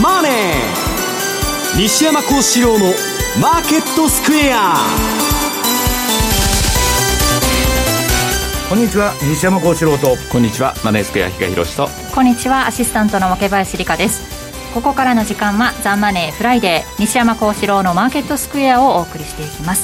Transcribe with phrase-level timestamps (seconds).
[0.00, 0.32] マネー」
[1.78, 4.86] 西山孝四郎の「マーケットスクエア」
[8.68, 10.16] こんにちは西山孝四郎と。
[10.30, 11.90] こんにちはマネースクエア比嘉宏と。
[12.14, 14.22] こんにちはアシスタントの若林理香です。
[14.72, 19.82] ここからの時間はザ・マネーフライデー西山孝四郎のマーケットスクエアをお送りしていきます。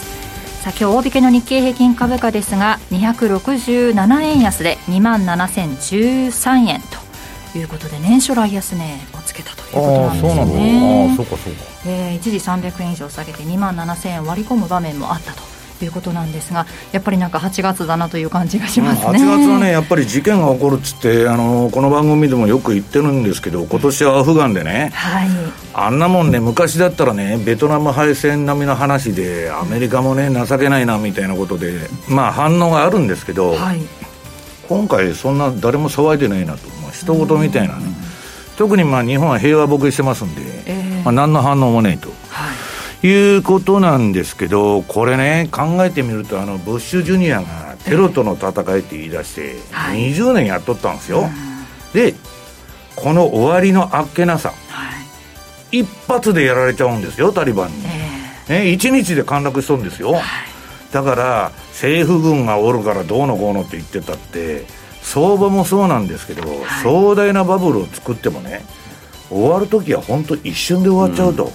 [0.63, 6.98] さあ今日大引けの日経平均株価ですが267円安で2万7013円と
[7.57, 11.09] いうことで年初来安値をつけたということなんですよね。
[11.09, 11.63] ああそうかそうか。
[11.87, 15.33] えー、一時300円以上下げて2万7000円割り込む場面もあった
[15.79, 25.29] ということなんですがやっぱりなんか8月だなという感じがしますね、8月はねやっぱり事件が起こるっつってあのこの番組でもよく言ってるんですけど今年はアフガンでね、はい、
[25.75, 33.81] あんなもんね昔だったらねベトナム敗戦並みの話でアメリカもね情けないなみたいなことでまあ反応があるんですけど、はい、
[34.69, 37.83] 今回そんな誰も騒いでないなと、まあ、一言みたいなね。
[38.57, 42.09] 特にまあ日本は平和ボケしてますんで、えーまあ、何の反応もないと。
[42.29, 42.53] は
[43.03, 43.07] い。
[43.07, 50.13] いうことなんですけど、これね、考えてみると、あのブッシュジュニアがテロとの戦いって言い出して、はい。
[50.13, 51.29] 20年やっとったんですよ。
[51.95, 52.15] で、
[52.97, 54.91] この終わりのあっけなさ、は
[55.71, 55.81] い。
[55.81, 57.75] 一発でやられちゃうんですよ、タリバンに。
[57.87, 60.21] えね、1日で陥落しとるんですよ。
[60.93, 64.65] だから、政府軍がおるからどうのこうのって言ってたって、
[65.13, 66.43] 相場もそうなんですけど、
[66.83, 68.65] 壮大なバブルを作ってもね、
[69.31, 71.51] 終わるときは本当一瞬で終わっちゃうと。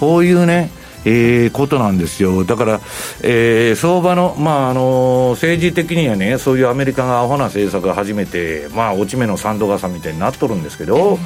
[0.00, 0.70] こういうね、
[1.04, 2.44] えーことなんですよ。
[2.44, 2.80] だから、
[3.22, 11.18] えー相場の、まあ、あの政治的にはね、そういうアメリカがアホな政策が始めて、まあ、落ち目の三度傘みたいになっとるんですけど、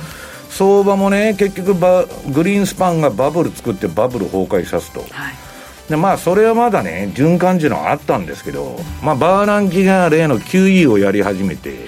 [0.51, 5.01] 相場もね、結局バ、グリーンスパンがバブル作ってバブル崩壊さすと。
[5.01, 5.48] はい
[5.89, 11.87] でまあ、それはまだね、循環っていうのはあったんですけど、まあ、バーナンキが例の QE をやり始めて、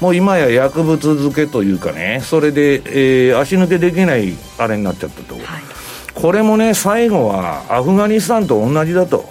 [0.00, 2.82] もう今や薬物漬けというかね、それで、
[3.28, 5.34] えー足抜けできないあれになっちゃったと。
[5.34, 5.44] はい
[6.12, 9.28] これもね、最後はアフガニスタンと同じだと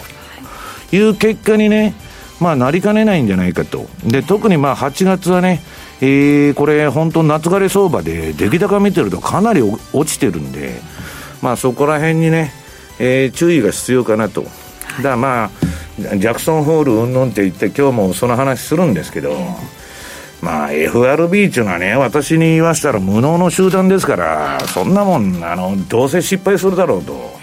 [0.93, 1.93] いう結果にね、
[2.39, 3.85] まあ、なりかねないんじゃないかと。
[4.05, 5.61] で、特にまあ8月はね、
[6.01, 10.79] えーこれ、本当、夏枯れ相場で、出来高見てるとかなりお落ちてるんで、
[11.41, 12.53] まあ、そこら辺にね、
[12.99, 14.43] えー注意が必要かなと。
[14.43, 15.49] だからまあ、
[16.17, 19.35] ジャクソンホールうんぬんって言って、今日もその話するんですけど、
[20.41, 27.37] まあ、FRB っていうのはね、私に言わせたら無能の集団ですから、そんなもん、あの、どうせ失敗するだろうと。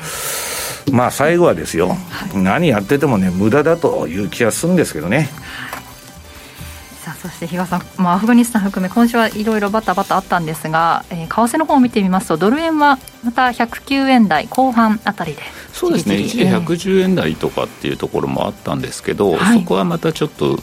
[0.92, 1.96] まあ、最後はですよ、
[2.34, 5.28] 何やっててもね、無駄だという気がするんですけどね。
[7.28, 15.42] そして比嘉さん、まあ、アフガニスタン含め今週はいろいろバタバタあったんですが、えー為替の方を見てみますとドル円はまた109円台後半あたりで
[15.72, 16.16] そうですね。
[16.16, 19.60] 一時じりじりえー110円台とかっていうところもあったんですけど、はい。
[19.60, 20.58] そこはまたちょっと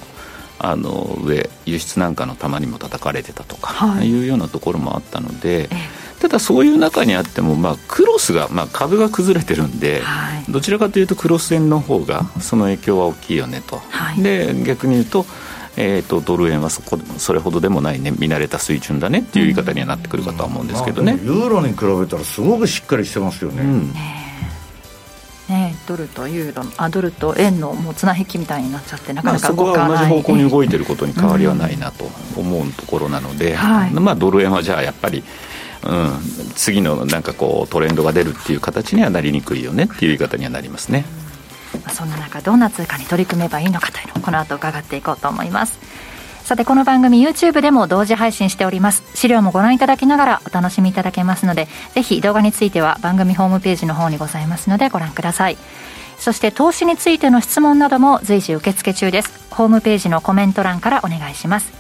[0.60, 4.10] あの上輸出なんかの玉にも叩かれてたとか、はい。
[4.10, 6.04] い、うようなところもあったので、え。
[6.24, 10.46] ただそういう中にあっても、まあ、クロスが、まあ、株が崩れてるんで、はい。
[10.50, 14.24] どちらかというとクロス円の方がその影響は大きいよねと、はい。
[14.24, 15.26] で逆に言うと,、
[15.76, 21.14] えー、とドル円はそこそれほどでもないね見慣れた水準だねっていう言い方にはなってくるかとは思うんですけどね。
[21.14, 23.64] まあでもユーロに比べたらすごくしっかりしてますよね。
[23.64, 23.94] うん
[25.50, 32.06] ね、ドルとユーロあドルと円のもう綱引きみたいになっちゃってなかまあ、なかそこ動かない、は同じ方向に動いてることに変わりはないなと
[32.38, 35.22] 思うところなので、はいまあ、ドル円はじゃあやっぱり、
[35.84, 36.12] うん、
[36.56, 41.04] 次のなんかこうトレンドが出るっていう形にはなりにくいよねっていう言い方にはなりますね。
[41.80, 45.80] まあそんな中どんな通貨に取り組めばいいのかというのをこの後伺っていこうと思います。
[46.44, 49.04] さてこの番組 YouTube でも同時配信しております。
[49.16, 55.58] 資料もご覧いただきながらお楽しみいただけますのでぜひ動画については番組ホームページの方にございますのでご覧ください。
[56.18, 59.48] そして投資についての質問なども随時受付中です。
[59.52, 61.72] ホームページのコメント欄からお願いします。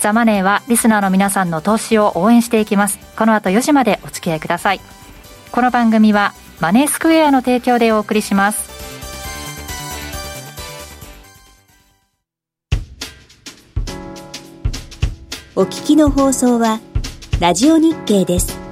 [0.00, 2.98] ザ・マネーはリスナーの皆さんの投資を応援していきます。
[3.16, 4.80] この後4時までお付き合いください。
[5.52, 8.75] この番組はマネースクエアの提供でお送りします。
[15.58, 16.80] お聞きの放送は
[17.40, 18.65] ラジオ日経です。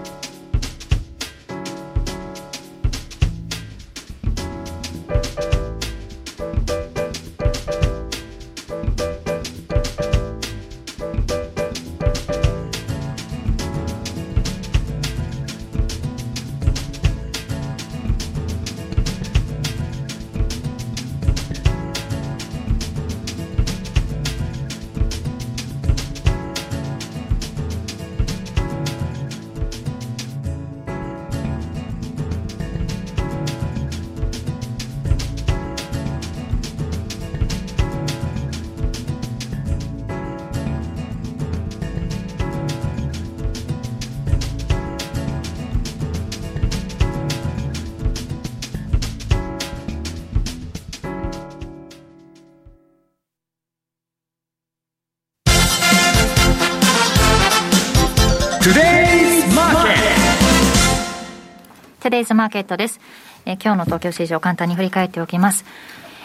[62.05, 63.01] トゥデイズマーケットです。
[63.47, 65.65] えー、今日の東京市場簡単に振り返っておきます。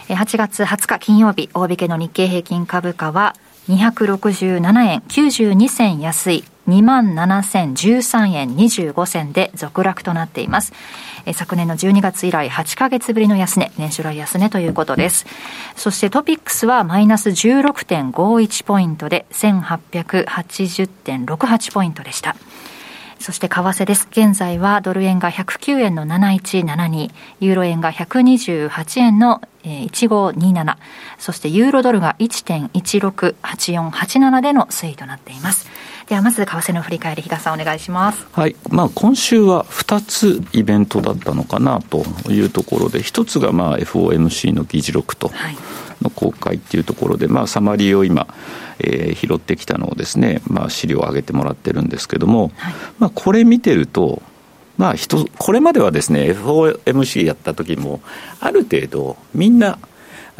[0.09, 3.33] えー、8月20日金曜日、大引けの日経平均株価は
[3.69, 10.73] 267円92銭安い27,013円25銭で続落となっています。
[11.25, 15.25] え昨年の12月以来8ヶ月ぶりの安値、年初来安値ということです。
[15.77, 22.35] そしてトピックスはマイナス16.51ポイントで1880.68ポイントでした。
[23.19, 24.07] そして為替です。
[24.11, 27.09] 現在はドル円が109円の7172、
[27.41, 30.77] ユーロ円が128円の1527、
[31.17, 35.67] そしてユーロドルが1.168487での推移となっています。
[36.07, 38.25] ではまず為替の振り返り、比嘉さんお願いします。
[38.31, 38.55] はい。
[38.69, 45.31] まあ今週は2つイベントだったのかなというところで、1つがまあ FOMC の議事録と
[46.01, 48.27] の公開っていうところで、まあサマリーを今、
[48.79, 54.21] えー、拾ってきたのをですね、まあ資料を上げてもらってるんですけども、はい、まあこれ見てると、
[54.77, 58.01] まあ人、これまではですね、FOMC やった時も、
[58.39, 59.77] ある程度みんな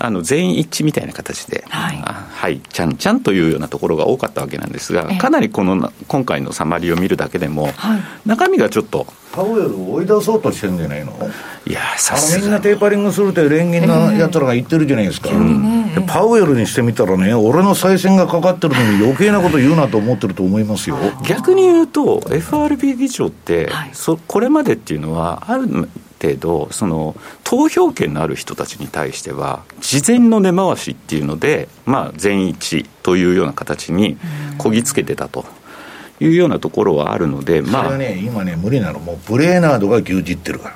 [0.02, 9.08] あの全員一致みたいな形で、はい、はい、ちゃんちゃんというようなところが多かったわけなんですが、かなりこの今回のサマリーを見るだけでも、はい、中身がちょっと。
[9.32, 11.14] パウエルを追い出そうとしてるんじゃないの？
[11.68, 20.98] いやさすみんなテーパリングするって連銀のやつらが言ってるじゃないですか、えー、パウエルにしてみたらね俺の再選がかかってるのに余計なこと言うなと思ってると思いますよ。
[21.28, 25.88] 逆に言うと FRB 議長って、はい、そこれまでっていうのはある
[26.22, 34.18] 程度その投票権のある人たちに対しては事前の根回しっていうので、まあ、全一というような形に
[34.58, 35.46] こぎつけてたと。
[36.22, 40.76] いうようなところはあるので、まあ、それはね、今ね、無理なの、もうブレーナードが牛耳ってるから。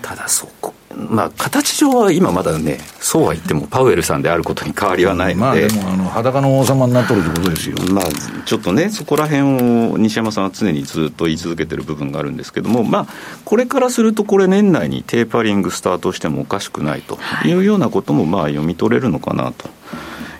[0.00, 0.72] ただそこ
[1.08, 8.04] まあ、形上は今まだね、そうは言ってもパウエルさんであることに変わりはないので、まあ、でもあの裸の王様になっとるってことですよ、まあ、
[8.44, 13.06] ちょっとね、そこら辺を西山さんは常にずっと言い続けてる部分があるんですけども、まあ、
[13.44, 19.68] これからすると、これ、年内にテーパリングスタートしてもおかしくないというようなこともまあ読み取れるのかなと。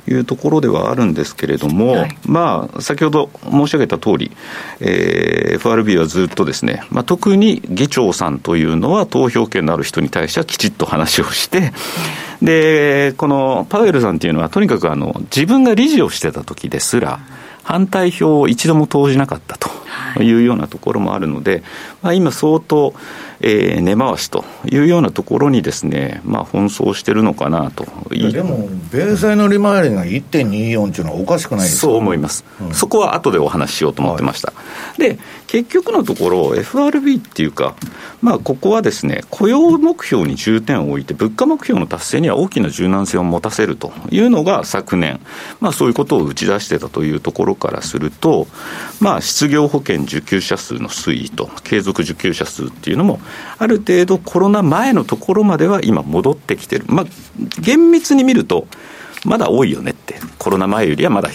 [0.08, 4.30] いうところではあるんですけれども、はい、まあ、先ほど申し上げた通り、
[4.80, 11.72] えー、FRB はずっとですね、まあ、特に議長さんというのは投票権のある人に対してはきちっと話をして、
[12.42, 17.20] で、このパウエルさんっていうのは、とにかくあの自分が理事をしてた時ですら、
[17.62, 21.62] 反対票を一度も投じなかったというようなところもあるので、
[22.02, 22.94] まあ、今、相当、
[23.42, 27.86] えー、根回しというようなところにですね、まあ、奔走してるのかなと。
[28.10, 35.18] でも、米債の利回りが1.24というのはおかしくないですかそう思います、うん、そこは後でお話ししようと思ってました、はい、で
[35.48, 37.74] 結局のところ、FRB っていうか、
[38.22, 45.18] まあ、ここはですね、雇用目標に重点を置いて、物価目標の達成には大きな柔軟性を持たせるというのが昨年、
[45.58, 48.46] まあ、そういうことを打ち出してたというところからすると、
[49.00, 53.20] まあ、失業保険受給者数の推移と、継続受給者数っていうのも、
[53.58, 56.84] ある程度コロナ前のところまでは今戻ってきてる。
[56.86, 57.06] まあ、
[57.60, 58.68] 厳密に見ると、
[59.24, 61.30] まだ多いよねって、コロナ前よりはまだ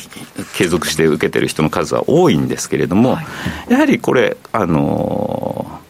[0.53, 5.85] 継続して受けてる人の数は多いんですけれども、はい、やはりこれ、あのー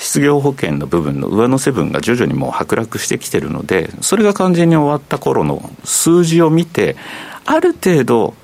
[0.00, 6.96] 失業保険の部分の上乗せ分が徐々にもう剥落してきてるので、それが完全に終わった頃の数字を見て、
[7.44, 8.34] ある程度、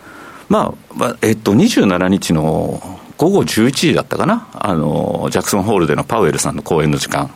[0.50, 7.30] まあ、えっと、27日の午後11時だったかな、あのジャクソンホールでのパウエルさんの講演の時間、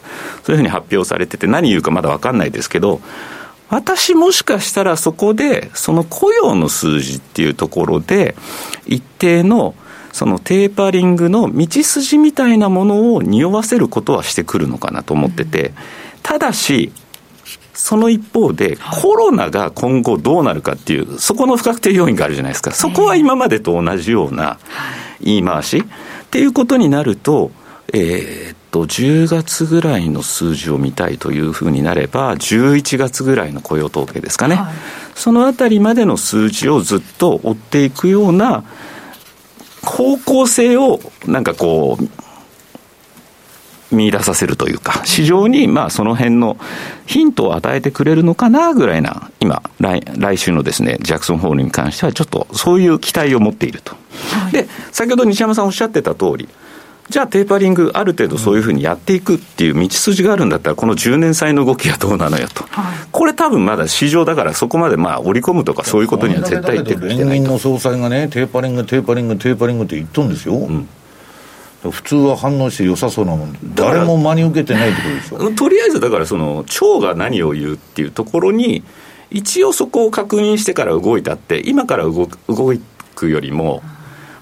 [0.45, 3.01] そういうふうに発表されてて、何言うかまだ分かんないですけど、
[3.71, 8.35] 私もしかしたらそこで、その雇用の数字っていうところで、
[8.87, 9.75] 一定の
[10.13, 15.73] そのテーパリングの道筋みたいなものを匂わせることはしてくるのかなと思ってて、
[16.23, 16.93] ただし、
[17.73, 24.59] その一方で、コロナが今後どうなるかっていう、そこの不確定要因があるじゃないですか、そこは今までと同じような
[25.21, 25.79] 言い回し。
[25.79, 27.53] っていうことになると、
[27.93, 34.75] えー、っと、10月ぐらいの数字を見たいというふうになれば、11月ぐらいの雇用統計ですかね、はい、
[35.15, 38.65] そのあたりまでの数字をずっと追っていくような
[39.83, 42.05] 方向性を、なんかこう、
[43.95, 46.57] 見出させるというか、市場にまあその辺の
[47.07, 53.97] ヒントを与えてくれるのかなぐらいな、今来、来週のですね、ジャクソンホールに関しては、ちょっとそういう期待を持っていると。
[54.33, 56.49] はい、で、先ほど西山さんおっしゃってた通り、
[57.11, 70.55] じゃあテーパリング、ある程度そういうふうにやっていくっていう道筋があるんだったら、この10年債の動きはどうなのよと、はい、これ、多分まだ市場だから、そこまでまあ織り込むとか、そういうことには絶対言ってくれない連銀の総裁がね、テーパリング、テーパリング、テーパリングって言っとんですよ。
[70.55, 70.89] うん。
[71.91, 75.53] 普通は反応して良さそうなもん誰も真に受けてないってことでしょ。
[75.53, 78.85] とりあえずだからその腸が何を言うっていうところに
[79.31, 82.29] 一応そこを確認してから動いたって今から動
[83.15, 83.83] くよりも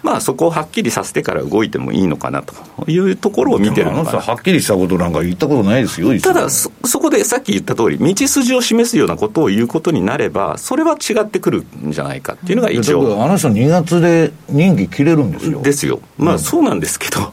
[0.03, 2.55] まあ、そこをはっきりさせてから動いてもいいのかなと
[2.91, 13.23] いうところを見てるのかなはっきりしたことなんか言ったことないですよ、ただそ、そこでさっき言った通り、道筋を示すようなことを言うことになれば、それは違ってくるんじゃないかっていうのが一応。
[13.23, 15.61] あの人、2月で任期切れるんですよ。
[15.63, 17.33] ですよ、まあ、そうなんですけど。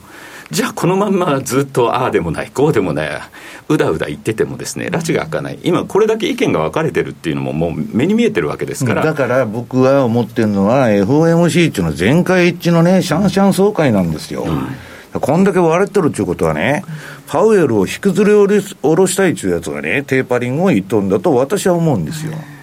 [0.52, 3.10] じゃあこのまんまずっとああでもない、こうでもない、
[3.68, 9.04] うだうだ言っててもですね、拉致が開かない、今、これだけ意見が分かれてるっていうのも、もう目に見えてるわけですから。
[9.04, 14.44] だから僕は思ってるのは、FOMC っていうのは全会一致のね、シャンシャン総会なんですよ。
[14.44, 16.84] うん、こんだけ割れてるっていうことはね、
[17.28, 22.34] パウエルを引きずり下ろしたいっていうやつがね、テーパリングを言っとんだと私は思うんですよ。
[22.34, 22.55] うん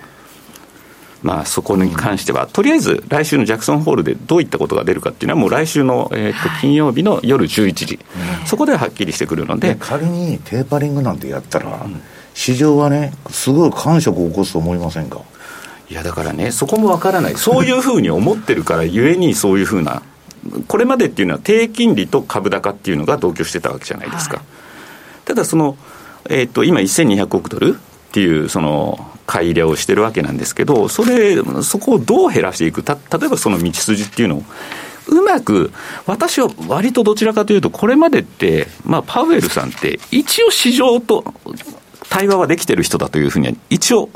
[1.23, 8.01] まあ、そこに関しては、とりあえず来週のジャクソンホールでどういったことが出るかっていうのは、もう来週の、えー、と金曜日の夜11時、
[8.45, 9.77] そこではっきりしてくるので。
[9.79, 11.87] 仮にテーパリングなんてやったら、
[12.35, 15.21] 市場はね、すごい感触を起こすと思いませんか？
[15.89, 20.03] いやだからね、そこもわからない、そういうふうに思ってるからゆえに、そういうふうな、
[20.67, 24.39] これまでっていうのは、低金利と株高っていうのが同居してたわけじゃないですか。
[24.39, 24.45] はい、
[25.27, 25.77] ただその
[26.31, 27.79] えーと、と今、1200億ドル
[28.13, 34.43] っていうその買い入れをしてるわけなんですけど、それ、そこをどう減らしていく、た例えばその道筋っていうのを、
[35.09, 35.73] うまく、
[36.07, 41.25] 私は割とどちらかというと、これまでって、まあ、パウエルさんって、一応市場と
[42.11, 44.11] 対話はできてる人だというふうには、一応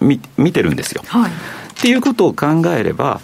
[0.00, 1.02] 見見てるんですよ。
[1.06, 1.34] はい、っ
[1.82, 3.20] ていうことを考えれば、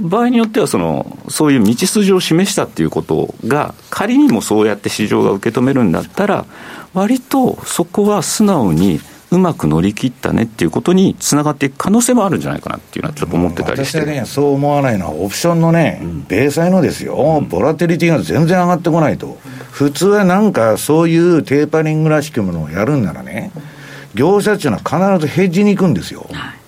[0.00, 6.46] 場合によってはその、そういう道筋を示したっていうことが、仮にもそうやって市場が受け止めるんだったら、
[6.94, 9.00] 割とそこは素直に
[9.32, 19.38] うまく乗り切ったねっていうことにつながっていく可能性もあるんじゃないかなっていうのはちょっと思ってたりして、うん、私はね、そう思わないのは、オプションのね、うん、米債のですよ、ボラテリティが全然上がってこないと、
[19.70, 23.52] 普通はなんかそういうテーパリングらしきものをやるんならね、
[24.14, 26.26] 業者っていうのは必ずヘッジに行くんですよ。
[26.30, 26.62] はい。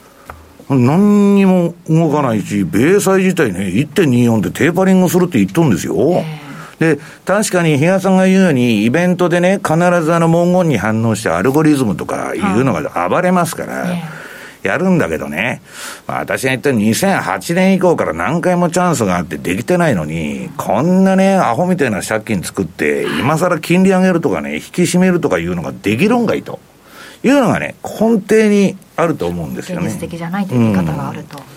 [0.70, 6.24] 何にも動かないし、米債自体ね、1.24でテーパリングするって言っとるんですよ。
[6.78, 13.86] で、確かに比嘉さんが言うように、イベントでね、必ずあの文言に反応してアルゴリズムとかいうのが暴れますから、
[14.62, 15.60] やるんだけどね、
[16.06, 26.58] まあ、私が言った2008年以降から何回もチャンスがあってできてないのに、こんなね、アホみたいな借金作って、今更金利上げるとかね、引き締めるとかいうのができるんがいと。
[27.22, 29.86] いうのがね、根底にあると思うんですよね。
[29.86, 31.38] 現実的じゃないという見方があると。
[31.38, 31.53] うん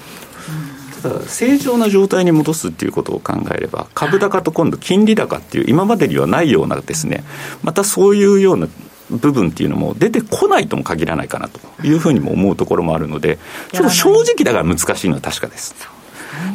[1.28, 7.24] 正常な状態に戻すっていうことを考えれば、株高と今度、金利高っていう、今までにはないようなですね、
[7.64, 8.68] またそういうような
[9.10, 13.38] 部分っていうのも出てこないとも限らないかなというふうにも思うところもあるので、
[13.72, 15.76] ちょっと正直だから難しいのは確かです。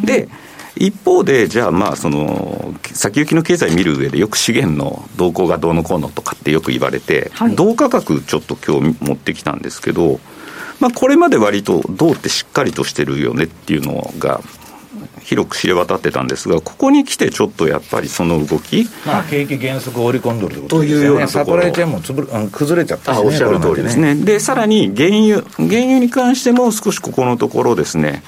[0.04, 0.28] で
[0.76, 10.18] 一方で、じゃあ、まあその先行きの経済見る上で、よく資源の動向がどうのこうのとかってよく言われて、はい、同価格、ちょっと今日持ってきたんですけど、
[10.82, 14.40] まあ、これまで割と銅ってしっかりとしてるよねっていうのが
[15.20, 28.24] 広く知れ渡ってたんですが、ここに来てちょっとやっぱりその動き、まあ、景気減速織り込んどるというようなサプライチェーンもつぶ崩れちゃったし、ね、おっしゃる通りですね、でさらに原油、原油に関しても少しここのところですね、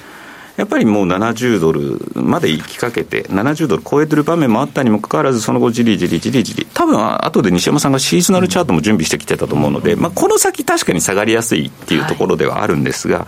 [0.57, 13.27] やっぱりもう70ドルまで行きかけて、70ドル超えてる場面もあったにもかかわらず、その後、じりじりじりじり、多分後で西山さんがシーズナルチャートも準備してきてたと思うので、まあ、この先、確かに下がりやすいっていうところではあるんですが、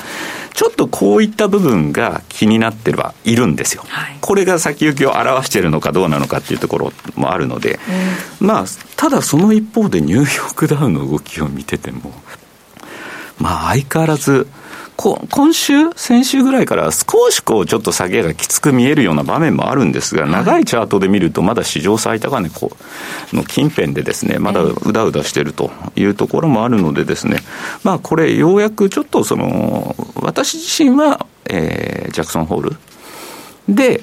[0.54, 3.84] ちょっとこういった部分が気になってはいるんですよ。
[4.22, 7.80] これが先行きを表しているのかどうなのかっていうところもあるので、
[8.40, 8.66] まあ、
[8.96, 12.14] ただその一方でニューヨークダウンの動きを見てても、
[13.38, 14.48] まあ相変わらず、
[14.98, 22.50] 今週、先週ぐらいから少しこうちょっと下げがきつく見えるような場面もあるんですが、長いチャートで見ると、まだ史上最高値
[23.32, 27.38] の近辺でですね、まだうだうだしてるというところもあるのでですね、
[27.84, 32.78] まあこれ、ようやくちょっとその、私自身は、えー、ジャクソンホール
[33.70, 34.02] で、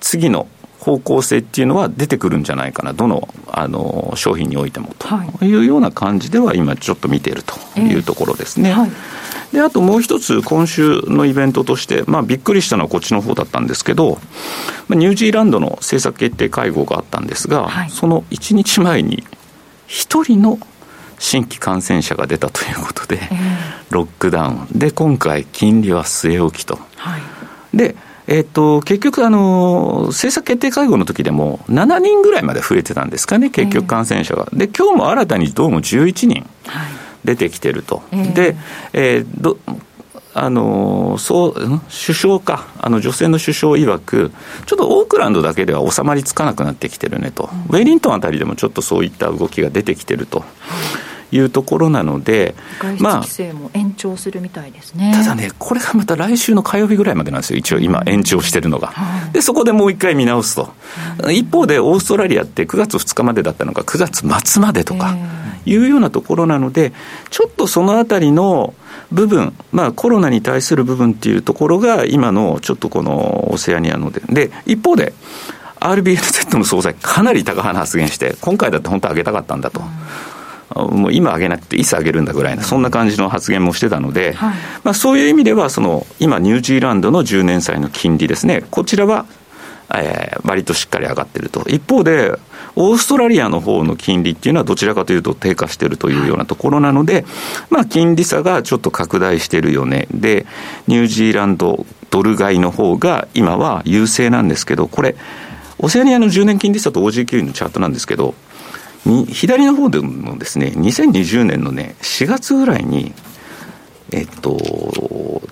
[0.00, 0.48] 次の
[0.84, 5.08] 方向性っていうのは出てくるんじゃないかな、どのあの商品においてもと。
[5.40, 5.54] い。
[5.54, 8.68] うような感じでは、今、ちょっと見ているというところですね。
[8.68, 8.90] えーはい、
[9.50, 14.18] であともう一つ、今週のイベントとして、まあ、びっくりしたのはこっちの方だったんですけど、
[14.90, 19.24] ニュージーランドの政策決定会合があったんですが、はい、その1日前に、
[19.88, 20.58] 1人の
[21.18, 23.38] 新規感染者が出たということで、えー、
[23.88, 24.66] ロックダウン。
[24.74, 26.78] で、今回、金利は据え置きと。
[26.96, 27.22] はい、
[27.74, 27.96] で
[28.26, 34.48] えっと、結局あの、政策決定会合の時でも、7人ぐらいまで増えてたんですかね、結局感染者が。
[34.52, 36.46] で、今日も新たにどうも11人
[37.24, 38.02] 出てきてると。
[38.10, 38.56] はい、で、
[38.92, 39.58] えー、ど
[40.36, 44.32] あのそう首相か、あの女性の首相曰く、
[44.66, 50.38] ちょっとオークランドだけでは収まりつかなくなってきてるねと、うん、ウェリントンあたりでもちょっとそういった動きが出てきてると。
[50.40, 50.42] い
[51.40, 58.92] うところなので、外出規制も延長するみたいですね、まあ、ただね、これがまた来週の火曜日ぐらいまでなんですよ、一応今、延長してるのが。
[59.32, 60.72] で、そこでもう一回見直すと。
[61.30, 65.16] 一方で、オーストラリアって9月2日までだったのが9月末までとか
[65.66, 66.92] いうようなところなので、
[67.30, 68.74] ちょっとそのあたりの
[69.10, 75.12] 部分、まあ、コロナに対する部分っていうところが、今のちょっとこのオセアニアので、で一方で、
[75.80, 79.82] RBNZ の総裁、かなり高派な発言して、今回だって本当は上げたかったんだと。
[80.74, 89.26] もう今上げなくていつ上げるんだぐらいな、そんな感じの発言もしてたので、はい、まあ、そういう意味では、その今、ニュージーランドの10年債の金利ですね、こちらは、
[89.94, 91.64] えー、割としっかり上がってると。
[91.68, 92.32] 一方で、
[92.76, 97.24] オーストラリアの方の金利っていうのはどちらかというと低下してるというようなところなので、
[97.70, 100.08] まあ、金利差がちょっと拡大してるよね。
[100.12, 100.46] で、
[100.88, 105.16] ニュージーランドドル買いの方が今は優勢なんですけど、これ、
[105.78, 108.34] オセアニアの10年金利差と OG9 のチャートなんですけど、
[109.28, 113.12] 左の方でもですね、2020年のね、4月ぐらいに、
[114.12, 114.56] えっと、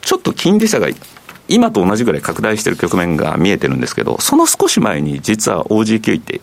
[0.01, 0.89] ちょっと金利差が
[1.49, 6.41] 今と同じぐらい拡大している局面が見えてるんですけど、その少し前に実は OG9 って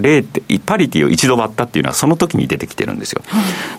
[0.00, 3.22] 0パリティを一度割ったっていうのはその時に出てきてるんですよ。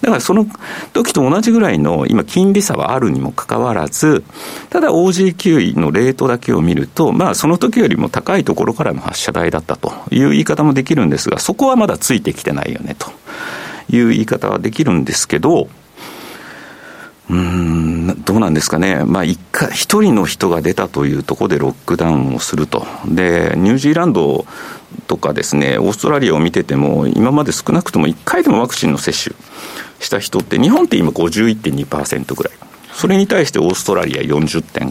[0.02, 0.48] だからその
[0.94, 4.24] 時と同じぐらいの今金利差はあるにもかかわらず、
[4.70, 13.12] ただ OG9 のレートだけを見ると、まあその時よりも高いところからの発射台だったという言い方もできるんですが、そこはまだついてきてないよねと
[13.90, 15.68] いう言い方はできるんですけど、
[17.32, 22.86] うん、どうなんですかね、まあ、一回、一人の人が出たというところでロックダウンをすると。
[23.08, 24.46] で、ニュージーランド
[25.08, 29.34] とかですね、オーストラリアを見てても、今まで少なくとも1回でもワクチンの接種
[30.02, 32.54] した人って、日本って今51.2%ぐらい。
[32.94, 34.90] それに対してオーストラリア40.5%、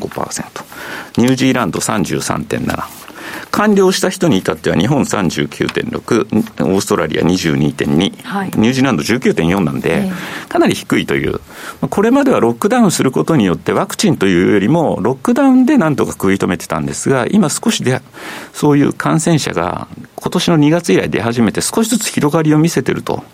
[1.19, 3.10] ニュージーランド33.7%、
[3.51, 10.11] 完了した人に至っては日本39.6、オーストラリア22.2、はい、ニュージーランド19.4なんで、
[10.49, 11.41] かなり低いという、
[11.89, 18.01] これまではロックダウンすることによって、ワクチンというよりも、ロックダウンでなんとか食い止めてたんですが、今少しで、
[18.53, 23.25] そういう感染者が今年の2月以来出始めて、少しずつ広がりを見せてると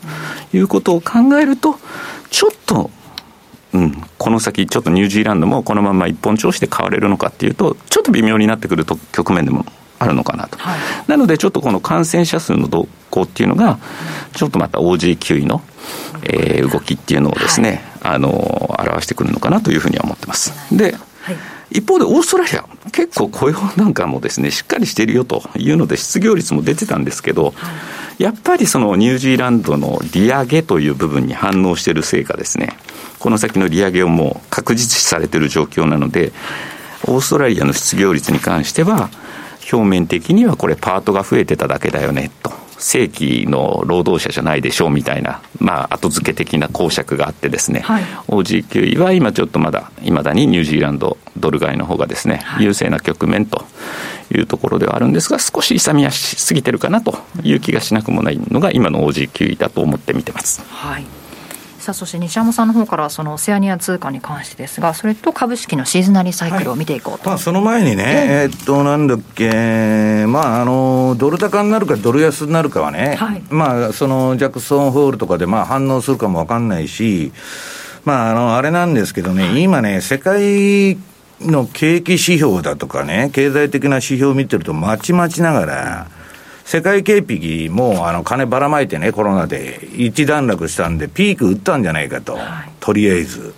[0.52, 1.78] いうことを考えると、
[2.30, 2.90] ちょっと
[3.72, 9.66] うん、この先、ちょっとニュージーランドもこのまま一本調子で買われるのかっていうと、ちょっと微妙になってくると局面でも
[9.98, 13.78] あるのかなと、はい、なのでちょっとこの感染者数の動向っていうのが、
[14.35, 15.62] ちょっとまた OG9 位の、
[16.24, 20.52] えー、動きっていうのをですね、はい、あの表してくるのかなというふうには思ってます。
[20.76, 21.37] で、はい。
[21.70, 27.54] 一方でオーストラリア、結構雇用なんかもですね、しっかりしているよというので、失業率も出てたんですけど、
[28.18, 32.76] やっぱりそのニュージーランドの利上げという部分に反応しているせいかですね、
[33.18, 36.32] この先の利上げをもう確実視されている状況なので、
[37.04, 39.11] オーストラリアの失業率に関しては、
[39.72, 42.52] 表面的にはこれパートが増えてただけだよねと。
[42.79, 53.64] 正規の労働者じゃないでしょうみたいな、まあ、後付け的な公爵があってですね、はい、OG9 位は今ちょっとまだ、いまだにニュージーランドドル買いの方がですね、はい、優勢な局面と
[54.31, 60.62] いうところではあるんですが、少し勇み足しすぎてるかなという気がしなくもないのが、今の OG9 位だと思って見てます。
[60.68, 61.15] はい
[61.87, 77.31] さあそして西山さんの方からそのオセアニア通貨に関してですがそれと株式のシーズナリーサイクルを見ていこうと、はい、まあ、その前にね、えー、っとなんだっけまああのドル高になるかドル安になるかはね、はい、まあそのジャクソンホールとかでまあ反応するかもわかんないし
[78.05, 80.99] まああのあれなんですけどね、今ね世界
[81.40, 86.07] の景気指標だとかね、経済的な指標を見てると、まちまちながら、
[86.66, 93.55] 世界景気もあの金ばらまいてね、コロナで一段落したんで、ピーク打ったんじゃないかと、はい、とりあえず、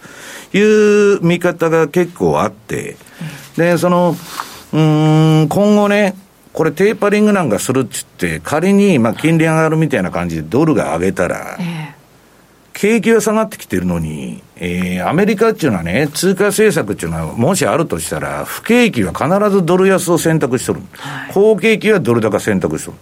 [0.53, 2.99] いう見方が結構あって、
[3.57, 4.14] で、その、
[4.75, 6.16] うん、今後ね、
[6.53, 11.97] これテーパリングなんかするっつって、仮にまあ金利上がるみたいな感じでドルが上げたら、えー
[12.79, 20.83] 景気は下がってきてるのに、えー、アメリカっていうのはね、通貨政策っていうのは、もしあるとしたら、不景気は必ずドル安を選択しとる。
[20.93, 22.97] はい、好景気はドル高選択しとる。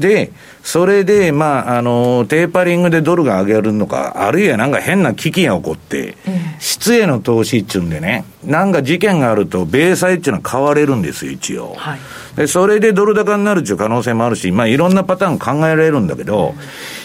[0.00, 6.16] で、それで、まあ、あの、テーパリングでドルが上げるのか、あるいはなんか変な危機が起こって、
[6.58, 11.74] 質への投資っていうんでね、なんか事件があると、米債っていうのは買われるんですよ、一応。
[11.76, 11.98] はい、
[12.36, 16.54] で、それでドル高になるっていう可能性もあるし、まあ、いろんなパターン考えられるんだけど、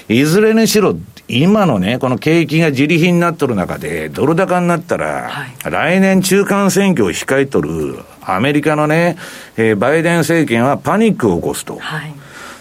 [0.08, 0.96] いずれにしろ、
[1.30, 9.15] 今のね、この景気が自利品になっとる中で、ドル高になったら、はい、来年中間選挙を控えとるアメリカのね、
[9.56, 11.78] えー、バイデン政権はパニックを起こすと。
[11.78, 12.13] はい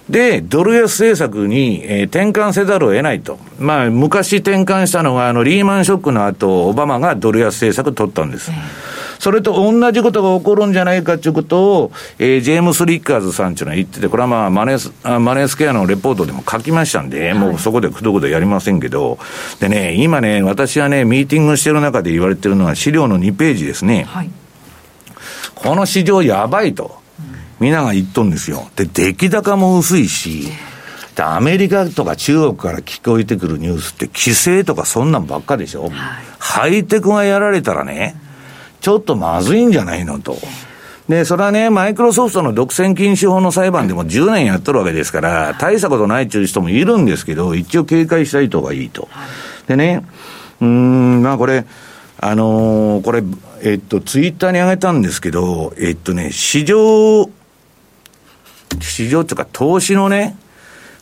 [0.09, 3.39] で、ドル安政策に、えー、転換せざるを得ないと。
[3.59, 8.51] まあ、昔転換したのが、あの、リーマンショックの後、オバマがドル安政策取ったんです。
[9.19, 19.19] それと同じことが起こるんじゃないかということを、えー、ジェームス・リッカーズさんっていうのは言ってて、これはまあマネース、マネースケアのレポートでも書きましたんで、はい、もうそこでくどくどやりませんけど、
[19.61, 24.05] でね、今ね、私はね、ミーティングしてる中で言われてるのは資料の2ページですね。
[24.05, 24.31] はい、
[25.55, 26.99] この市場やばいと。
[27.61, 28.69] 皆が言っとんですよ。
[28.77, 30.49] で、出来高も薄いし、
[31.17, 35.85] で、アメリカとか中国から聞こえてくるニュースって、規制とかそんなんばっかでしょ。
[35.85, 35.93] はい、
[36.39, 38.15] ハイテクがやられたらね、
[38.81, 40.37] ちょっとまずいんじゃないのと。
[41.09, 49.09] で、それはね、マイクロソフトの独占禁止法の裁判でも10年やっとるわけですから、大したことないっていう人もいるんですけど、一応警戒したい方がいいと。
[49.67, 50.05] でね、
[50.61, 51.65] うん、まあこれ、
[52.21, 53.23] あのー、これ、
[53.63, 57.31] えっと、ツイッターに上げたんですけど、えっとね、市場、
[58.81, 60.37] 市場っていうか投資のね、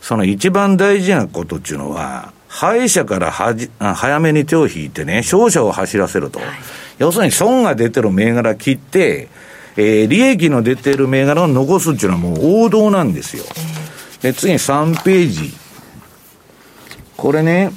[0.01, 6.39] その一番大事なことっていうのは、敗者からはじ早めに手を引いてね、勝者を走らせると。
[6.39, 6.49] はい、
[6.97, 9.29] 要するに損が出てる銘柄切って、
[9.77, 13.45] えー、利益の出てる銘柄を残すっていうのはもう王道なんですよ。
[14.23, 15.53] で、次に3ページ。
[17.19, 17.73] これね、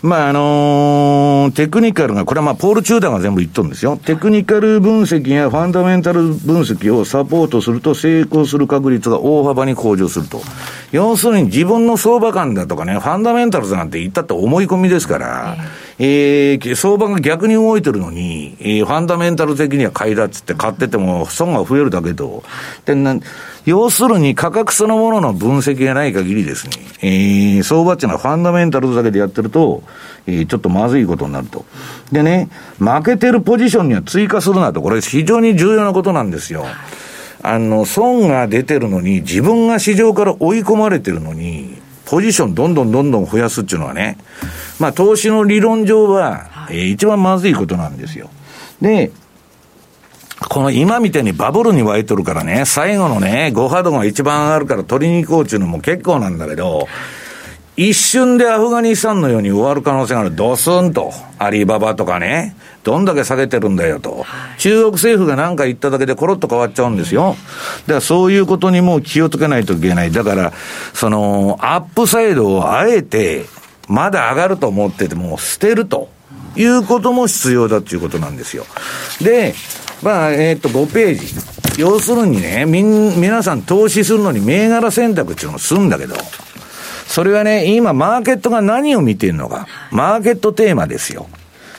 [0.00, 3.96] まあ、あのー、テクニカルが、これはまあ、ポール・チューダーが全部言っとるんですよ。
[3.96, 10.40] テクニカル分析やファンダメンタル分析をサポートすると成功する確率が大幅に向上すると。
[10.92, 22.44] 要するに自分の相場感だとかね、ファンダメンタルズなんて言ったって思い込みですから、えー、相場が逆に動いてるのに、えー、ファンダメンタル的には買いだっつって買ってても損が増えるだけと。
[22.84, 23.16] でな
[23.64, 29.82] 要するに価格そのものの分析がない限りですね、えー、相場っていうのはファンダメンタルだけでやってると、
[30.26, 31.64] えー、ちょっとまずいことになると。
[32.12, 36.64] でね、負けてるポジションには追加するなと、これ非常に重要なことなんですよ。
[37.42, 41.77] あの、損が出てるのに、自分が市場から追い込まれてるのに、
[42.08, 44.16] ポジションどんどんどんどん増やすっていうのはね、
[44.78, 48.30] まあ投資の理論上は、えー、一番まずいことなんですよ。
[48.80, 49.12] で、
[50.48, 56.88] この今みたいにバブルに湧いとるからね、最後のね、5波動が一番上がるから取りに行こうっていうのも結構なんだけど、
[57.78, 60.34] 一瞬でアフガニスタンのように終わる可能性がある。
[60.34, 61.12] ドスンと。
[61.38, 62.56] アリババとかね。
[62.82, 64.26] どんだけ下げてるんだよと。
[64.58, 67.36] 中国政府が何か言っただけでコロッと変わっちゃうんですよ。
[67.82, 70.10] だからそういうことにも気をつけないといけない。
[70.10, 70.52] だから、
[70.92, 73.44] その、アップサイドをあえて、
[73.86, 76.08] まだ上がると思ってても捨てると
[76.56, 78.64] いうことも必要だということなんですよ。
[79.20, 79.54] で、
[80.02, 81.80] まあ、えっ、と、5ページ。
[81.80, 86.16] 要するにね、みん、皆さん投資するのに銘柄選択っていうのをするんだけど、
[87.08, 89.66] それはね、今マーケットが何を見てるのか。
[89.90, 91.26] マーケットテーマですよ。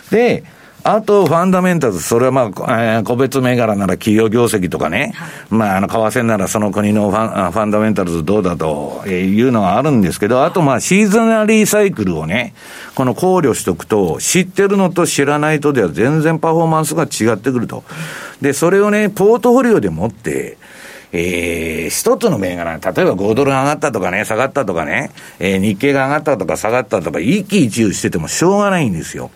[0.10, 0.44] で、
[0.84, 12.56] あと、ファンダメンタルズ、それはまあ、えー、個別銘柄なら企業業績とかね、はい、まあ、あの、為替ならその国のファンファンダメンタルズどうだというのがあるんですけど、あとまあ、シーズナリーサイクルをね、
[12.96, 17.84] この考慮しとくと、知ってるのと知らないとでは全然パフォーマンスが違ってくると。
[18.42, 20.58] で、それをね、ポートフォリオで持って、
[21.12, 29.32] えー、一つの銘柄、例えば5ドル上がったとかね、下がったとかね、えー、日経が上がったとか下がったとか、一喜一憂しててもしょうがないんですよ。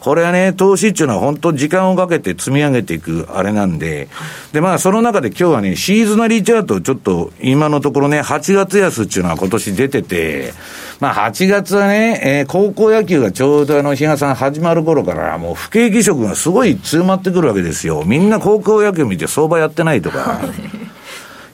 [0.00, 4.08] これはね、投資っていうのは本当時間をかけて積み上げていくあれなんで、
[4.52, 10.54] で、まあその中で今日はね、シーズナリーチャートちょっと今のところね、8月安っていうのは今年出てて、
[11.00, 18.04] まあ8月はね、えー、高校野球がちょうどあの、日賀さん始まる頃からもう不景気色がすごい強まってくるわけですよ。
[18.06, 20.40] みんな高校野球見て相場やってないとか。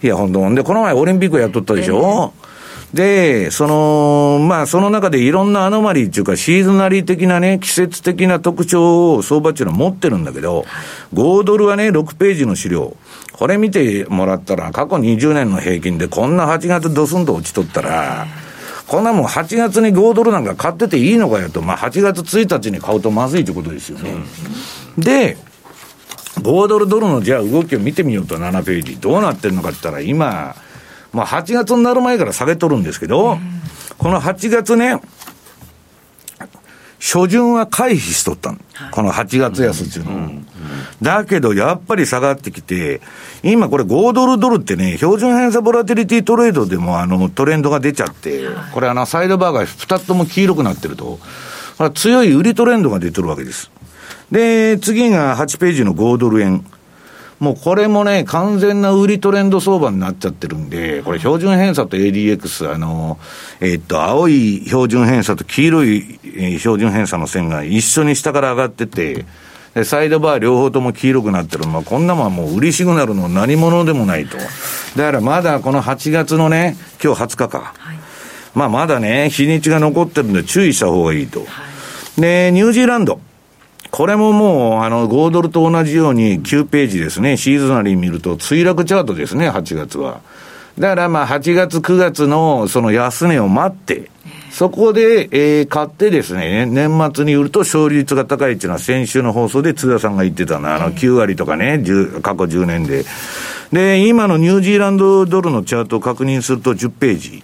[0.07, 2.57] いや、本当で、この前オリンピックやっとったでしょ、えー
[2.95, 10.65] で、その、まあ、その中でいろんなアノマリーっていうか、シーズナリー的なね、季節的な特徴を相場っていうのは持ってるんだけど、
[11.13, 12.97] 5ドルはね、6ページの資料。
[13.33, 18.27] これ見てもらったら、過去20年の平均でこんな8月ドスンと落ちとったら、
[18.87, 24.15] こんなもん8月に5ドルなんか買ってていいのかよと、まあ8月1日に買うとまずいってことですよね。
[24.97, 25.37] で、
[26.41, 28.97] 5ドルドルのじゃあ動きを見てみようと7ページ。
[28.99, 30.55] どうなってるのかって言ったら今、
[31.13, 33.39] まあ、8月になる前から下げとるんですけど、
[33.99, 35.01] この8月ね、
[36.99, 38.59] 初旬は回避しとったの。
[38.91, 40.43] この8月安っていうの。
[41.01, 43.01] だけど、やっぱり下がってきて、
[43.43, 51.19] 今これ5ドルドルってね、標準偏差ボラティリティトレードでもあのトレンドが出ちゃって、これあのサイドバーが2つとも黄色くなってると、
[51.95, 53.71] 強い売りトレンドが出てるわけです。
[54.31, 56.65] で、次が8ページの5ドル円。
[57.39, 63.19] もうこれもね、完全な売りトレンド相場になっちゃってるんで、これ標準偏差と ADX、あの、
[63.61, 66.19] えー、っと、青い標準偏差と黄色い
[66.59, 69.27] 標準偏差の線が一緒に下から上がってて、
[69.75, 71.67] で、サイドバー両方とも黄色くなってる。
[71.67, 74.39] まあ、こんなもんもう売りシグナルの何者でもないと。
[74.39, 74.45] だ
[75.05, 77.75] からまだこの8月のね、今日20日か。
[77.77, 77.99] はい、
[78.55, 81.41] まあ、まだね、日にちが残ってるんで注意した方がいいと。
[81.41, 81.47] は
[82.17, 83.21] い、で、ニュージーランド。
[83.97, 90.21] これももう、あの、5ドルと同じように9ページですね、シーズナリー見ると、墜落チャートですね、8月は。
[90.79, 94.11] だからまあ、8月、9月のその安値を待って、
[94.51, 101.79] そこで、えー、買ってですね、年末に売ると勝率が高いっていうのは先週の放送で津田さんが言ってたの、あの9割とかね、
[102.21, 103.07] 過去10年で。
[103.73, 107.43] で、今のニュージーランドドルのチャートを確認すると10ページ。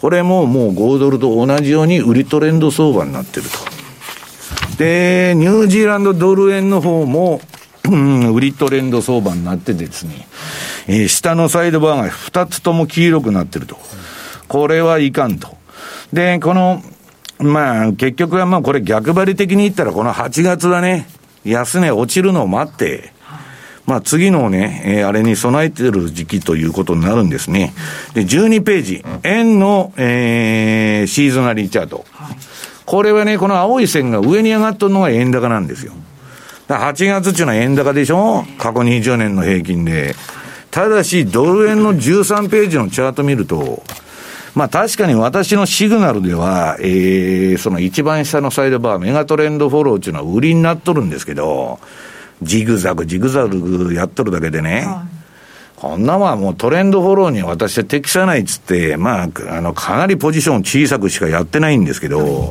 [0.00, 3.73] これももう5ドルと同じように売りトレンド相場になってると。
[4.76, 7.40] で、ニュージーランドドル円の方も、
[7.88, 10.26] うん売りトレンド相場になってですね、
[10.86, 13.76] えー、下のサイドバーが2つとも黄色くなってると。
[14.48, 15.56] これはいかんと。
[16.12, 16.82] で、この、
[17.38, 21.06] まあ、結局はまあこれ逆張り的に言ったら、この8月はね、
[21.44, 23.12] 安値落ちるのを待って、
[23.86, 27.74] まあ次のね、えー、あれに備えてる時期ということになるんですね。
[28.14, 32.06] で、12ページ、円の、えー、シーズナリーチャート。
[32.86, 35.92] これはね、この青い線が上に上がっとるのが円高なんですよ。
[36.66, 38.44] だ8月っていうのは円高でしょ？
[38.58, 40.14] 過去20年の平均で。
[40.70, 43.82] ただし、ドル円の13ページのチャート見ると、
[44.54, 51.78] まあ確かに私のシグナルでは、えー、その一番下のサイドバー、メガトレンドフォローっていうのは売りになっとるんですけど、
[52.42, 55.23] ジグザグ、ジグザグやっとるだけでね、はい、
[55.84, 62.50] こんなもんはもうトレンドフォローに私は適さないっつって、まあ、あの、かなりポジション小さくしかやってないんですけど、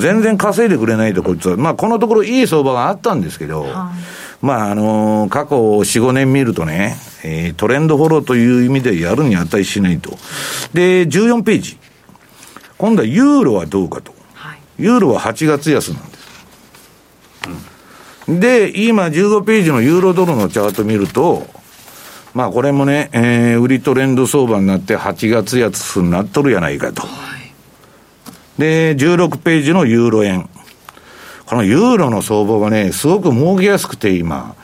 [0.00, 3.92] 全然稼いでくれないと、こいつは、まあ、このところいい相場があったんですけど、は
[4.42, 10.16] い、まあ、あのー、過去4、5年見るとね、えー、トレンドフォローという意味でやるに値しないと。
[10.72, 11.78] で、14ページ。
[12.78, 14.14] 今度はユーロはどうかと。
[14.32, 16.24] はい、ユーロは8月安なんです。
[18.26, 21.46] うん、で、今15ページのユーロドルのチャート見ると、
[22.34, 27.02] まあこれもね、えー、売りトレンド相場になって8月安になっとるやないかと。
[27.02, 30.50] はい、で、16ページのユーロ円。
[31.46, 34.56] このユーロの相場がね、すごく儲けやすくて今、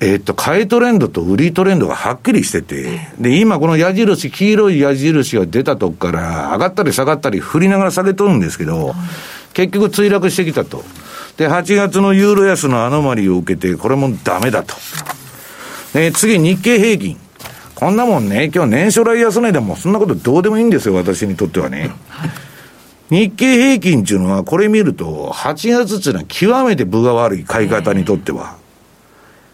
[0.00, 8.94] えっと、買いトレンドと売りトレンドがはっきりしてて、で、今この矢印、黄色い矢印が出たとこから上がったり下がったり振りながら下げとるんですけど、
[9.54, 10.84] 結局墜落してきたと。
[11.36, 14.74] で、8月のユーロ安のアノマリを受けて、これもダメだと。
[15.98, 17.16] で、次、日経平均。
[17.74, 21.90] こんなもんね、今日年初来安値でもそんなことどうでもいいんですよ、私にとってはね。
[23.10, 28.56] 日経平均っていうのは、これ見ると、8月っていうのは極めて分が悪い買い方にとっては。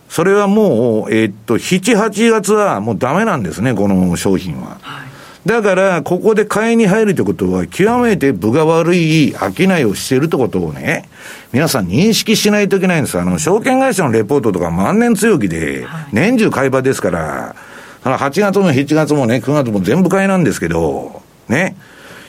[0.09, 4.78] それはもう、えー、っと、7、8月はもうダメなんですね、この商品は。
[4.80, 5.03] はい、
[5.46, 11.07] だから、ここで買いに入るということは、極めて分が悪い商いをしているということをね、
[11.52, 13.18] 皆さん認識しないといけないんです。
[13.18, 17.57] あの、証券会社のレポートとか万年強気で、年中買い場ですから、
[18.04, 21.76] 8月も7月もね、9月も全部買いなんですけど、ね。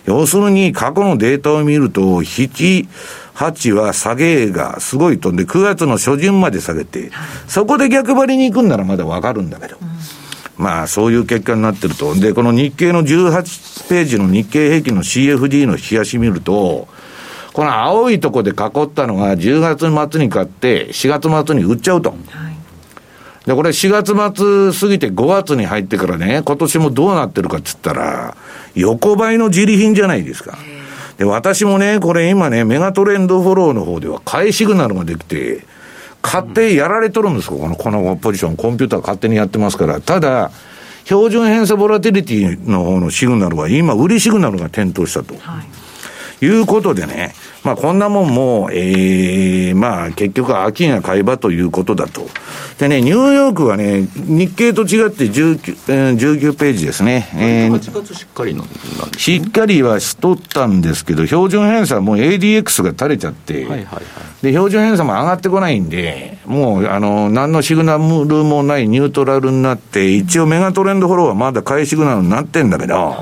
[0.06, 2.88] 要するに、過去のデータを見ると、7、
[3.34, 7.12] 8は下げがすごい飛んで、9月の初旬まで下げて、
[7.48, 9.78] そこで逆張りに行くんならまだわかるんだけど。
[10.58, 12.16] まあ、そういう結果になってると。
[12.16, 16.88] で、この日経の18ページの日経平均の CFD の冷やし見ると、
[17.54, 22.14] この青いとこで囲ったのが10月末に買って、4月末に売っちゃうと。
[23.46, 24.14] で、これ4月
[24.74, 28.36] 末過ぎて5月に入ってからね、今年もどうなってるかっつったら、
[28.74, 30.58] 横ばいの自利品じゃないですか。
[31.18, 35.66] で、私もね、これ今ね、メガトレンドフォローの方では買いシグナルができて、
[36.26, 38.58] 買ってやられとるんですよ、この、このポジション。
[38.58, 40.02] コンピューター勝手にやってますから。
[40.02, 40.52] ただ、
[41.04, 45.36] 標準偏差ボラティリティの方のシグナルは、今、売りシグナルが点灯したと。
[45.38, 45.62] は
[46.42, 47.36] い、いうことでね、
[47.66, 52.28] まあ、こんなもんも、ええー、まあ、結局、秋が買い場ということだと。
[52.78, 57.28] でね、ニューヨークはね、日経と違って19、えー、19ページですね。
[57.34, 64.04] えー、8月しっかりなんです、しっかりはしとったんですけど、標準偏差もう ADX が垂れちゃって、はいはいはい、
[64.44, 73.16] で、標準偏差も上がってこないんで、もう、あの、何のシグナルもないニュートラルになって、一応メガトレンドフォローはまだ買いシグナルになってんだけど、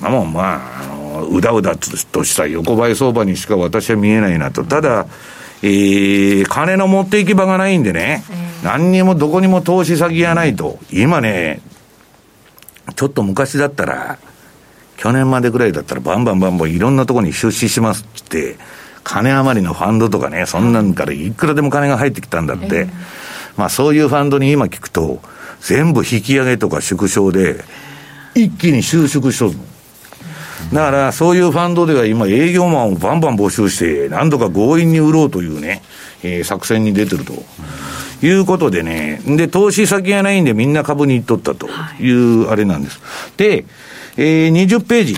[0.00, 4.64] まあ、もう、まあ、あの、うだうだとした横ばい相場にしか私は見えないなと。
[4.64, 5.06] ただ、
[5.62, 8.24] えー、金の持っていき場がないんでね、
[8.62, 10.78] 何にもどこにも投資先がないと。
[10.90, 11.60] 今ね、
[12.94, 14.18] ちょっと昔だったら、
[14.96, 18.56] 去年までぐらいだったらバンバンバンバンいろんなところに出資しますって、
[19.04, 22.88] 金余りのファンドとかね、そんなんからいくらでも金が入ってきたんだって。
[23.56, 25.20] まあそういうファンドに今聞くと、
[25.60, 27.64] 全部引き上げとか縮小で、
[28.34, 29.64] 一気に収縮しとるの。
[30.72, 35.82] だからそういうファンドでは今営業マンをバンバン募集して、何度か強引に売ろうというね、
[36.22, 37.34] えー、作戦に出てると。
[38.22, 41.68] いうことでね、で、投資先がないんでみんな株に行っとったと
[42.00, 42.98] いうあれなんです。
[43.36, 43.66] で、
[44.16, 45.16] えー、20ページ。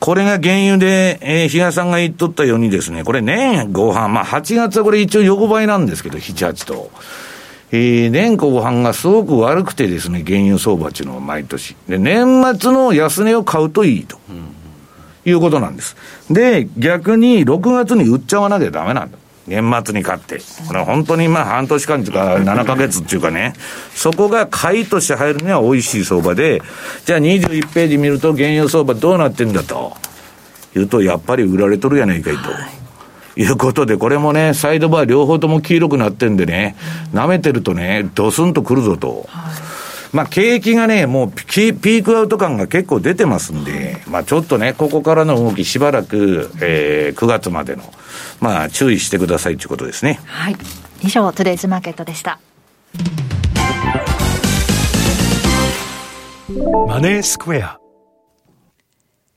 [0.00, 6.90] これが原油で、えー、比嘉さんが言っとったようにですね、これ年後半、まあ8月はこれ一応横ばいなんですけど、7、8と。
[7.70, 11.76] えー、年後半がすごく悪くてですね、原油相場っていうのは毎年。
[11.88, 14.18] で、年末の安値を買うといいと。
[15.24, 15.96] いうことなんです。
[16.30, 19.18] で、逆に6月に売っちゃわなきゃダメなんだ。
[19.46, 20.40] 年末に買って。
[20.66, 23.54] これ本当にまあ半年間というか7ヶ月っていうかね、
[23.94, 26.62] そこが買いとして入るには美味しい相場で、
[27.04, 29.96] じゃあ21ページ見ると原油相場どうなってんだと。
[30.74, 32.40] 言うと、やっぱり売られとるやないかいと。
[32.40, 32.44] い
[33.46, 36.76] うことで、これもね、サイドバー両方とも黄色くなってんでね、
[37.12, 39.28] 舐めてるとね、ドスンとくるぞと。
[40.12, 47.82] まあ、景気がね、もうピークアウト感が結構出てますんで、まあ、ちょっとね、ここからの動きしばらく、えー、9月までの、
[48.40, 50.20] まあ、注意してくださいということですね。
[50.24, 50.56] はい。
[51.02, 52.40] 以上、トゥデイズマーケットでした。
[56.86, 57.78] マネースクエア。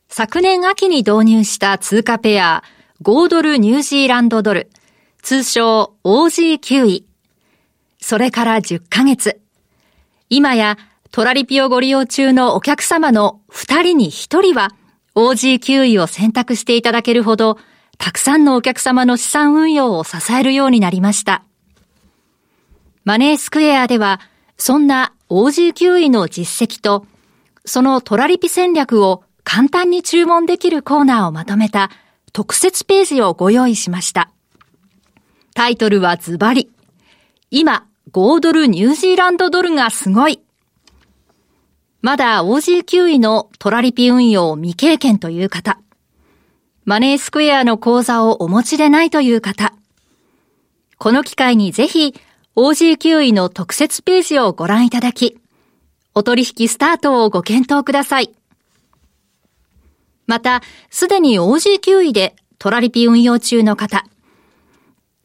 [0.08, 2.64] 昨年秋に導入した通貨ペア、
[3.02, 4.70] 5ドルニュージーランドドル、
[5.24, 7.08] 通称 OG9 位
[8.00, 9.42] それから10ヶ月。
[10.30, 10.78] 今や
[11.10, 14.70] トラリピをご利用中のお客様の2人に1人は
[15.16, 17.58] OG9 位を選択していただけるほど、
[17.98, 21.44] たくさんのお客様の資産運用を支えるようになりました。
[23.04, 24.22] マネースクエアでは、
[24.58, 27.08] そんな OG9 位の実績と、
[27.66, 31.90] そのトラリピ戦略を簡単に注文できるコーナーをまとめた
[32.34, 34.32] 特設ページをご用意しました。
[35.54, 36.70] タイトルはズバリ。
[37.50, 40.40] 今、5ドルニュージーランドドルがすごい。
[42.02, 45.80] まだ OG9 位のトラリピ運用未経験という方。
[46.84, 49.74] マネースクエアの口座をお持ちでないという方。
[50.98, 52.16] この機会にぜひ
[52.56, 55.38] OG9 位の特設ページをご覧いただき、
[56.16, 58.34] お取引スタートをご検討ください。
[60.28, 64.06] また、すでに OG9 位でトラリピ運用中の方、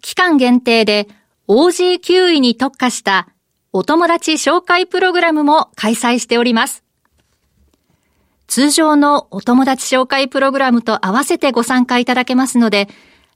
[0.01, 1.09] 期間限定で
[1.49, 3.29] OG9 位に特化した
[3.73, 6.83] お友達紹介プログラムも開催しております。
[8.47, 12.89] 通常のお友達紹介プログラムと合わせてご参加いただけますので、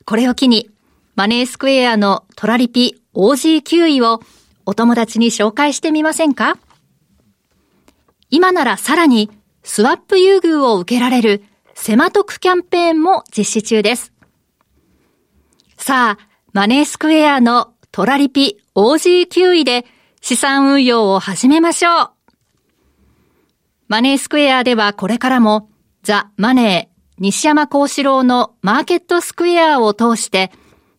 [0.06, 0.70] これを機に
[1.16, 4.20] マネースクエアのトラリピ OG9 位を
[4.64, 6.56] お友達に紹介してみませんか？
[8.30, 9.30] 今ならさらに
[9.64, 11.44] スワップ優遇を受けられる
[11.82, 14.12] セマトクキャンペーンも実施中です。
[15.78, 19.86] さあ、マネースクエアのトラリピ OG9 位で
[20.20, 22.10] 資産運用を始めましょう。
[23.88, 25.70] マネースクエアではこれからも
[26.02, 30.52] ザ・マネー西山幸四郎のマーケットスクエアを通して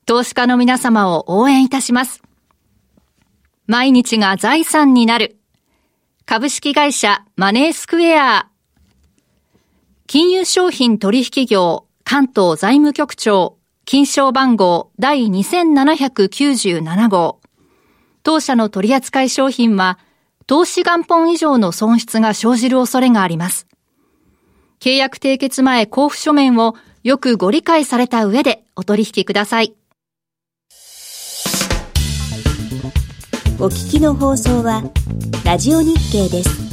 [0.08, 2.24] 投資家の皆様を応援いたします。
[3.68, 5.38] 毎日が財産になる
[6.26, 8.51] 株式会社マネースクエア
[10.14, 17.40] 金融商品取引業関東財務局長金賞番号第2797号。
[18.22, 19.98] 当社の取扱い商品は
[20.48, 23.68] 投資元本以上の損失が生じる恐れがあります。
[24.82, 29.74] 契約締結前交付書面をよくご理解された上でお取引ください。
[33.60, 34.84] お聞きの放送は
[35.46, 36.72] ラジオ日経です。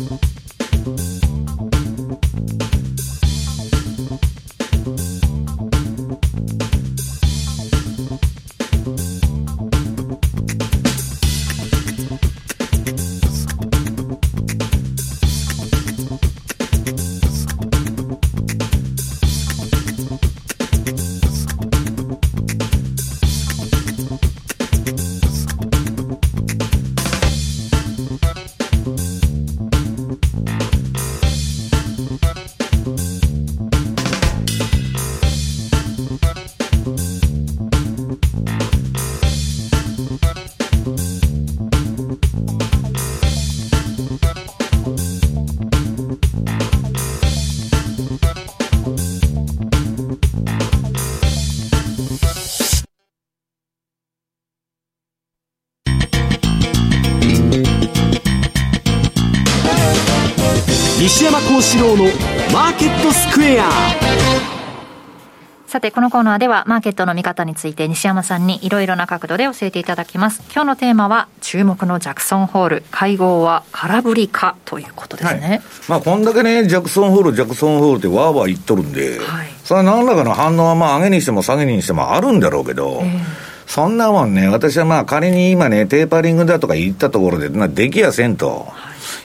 [65.98, 70.44] このコーナーではマーケットの見方について西山さんにいろいろな角度で教えていただきます。
[70.52, 75.40] 今日のテーマは注目のジャクソンホール、会合は空振りかということですね。
[75.40, 88.68] はい、まあ、こんだけね、ジャクソンホール、ジャクソンホールってわーわー言っとるんで、はい、それは何らかの反応はまあ上げにしても下げにしてもあるんだろうけど、えーそんなもんね、私はまあ仮に今ね、テーパリングだとか言ったところで、まあ、できやせんと。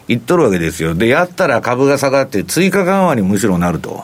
[0.10, 0.96] 言っとるわけですよ。
[0.96, 4.04] で、やったら株が下がって追加緩和にむしろなると。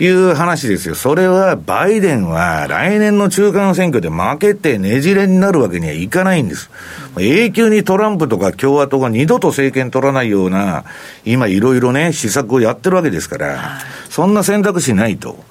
[0.00, 0.94] いう話ですよ。
[0.94, 6.70] それは、バイデンは来年の中間選挙で負けてねじれになるわけにはいかないんです。
[7.18, 10.84] 永久にトランプとか共和党が二度と政権取らないような、
[11.24, 13.78] 今いろいろね、施策をやってるわけですから、
[14.08, 15.44] そんな選択肢ないと。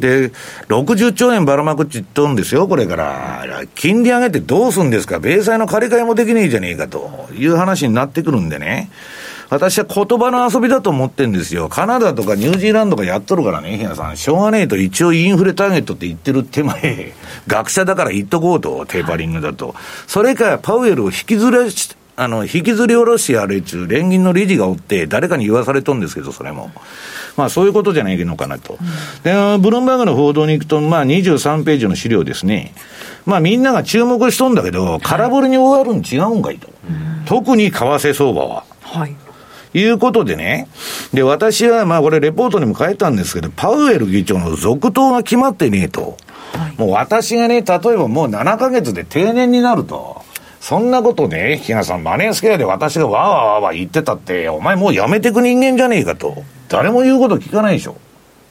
[0.00, 0.32] で、
[0.68, 3.44] 60兆円ばらまくって言っとるんですよ、これから。
[3.74, 8.90] 金利上げてどうすんですか、米債の借り換えもできねえじゃねえかという話になってくるんでね。
[9.50, 11.68] 私は言葉の遊びだと思ってるんですよ。
[11.68, 14.16] カナダとかニュージーランドがやっとるからね、ひなさん。
[14.16, 17.12] しょうがねえと一応インフレターゲットって言ってる手前、
[17.46, 19.74] 学者だから言っとこうと、テーパリングだと。
[20.06, 26.70] それか、パウエルを引きずらし、あの、引きずり下ろしやれちゅう連銀の理事がおって、誰かに言わされとんですけど、それも。
[27.36, 28.78] まあそういうことじゃないのかなと。
[29.24, 32.72] で、ブルームバーグの報道に行くと、まあ23ページの資料ですね。
[33.26, 36.68] まあみんなが注目しとんだけど、空振りに終わるん違うんかいと。
[37.26, 38.64] 特に為替相場は。
[38.82, 39.16] はい。
[39.74, 40.68] いうことでね、
[41.12, 46.16] で、私は、まあこれレポートにも書いたんですけど、パウエル議長の続投が決まってねえと。
[46.52, 50.22] はい、もう私がね、例えばもう7ヶ月で定年になると。
[50.60, 56.42] そんなことね、比嘉さん、マネースケアで私がわーわーわー言ってたって、お前もうやめてく人間じゃねえかと。
[56.68, 57.96] 誰も言うこと聞かないでしょ。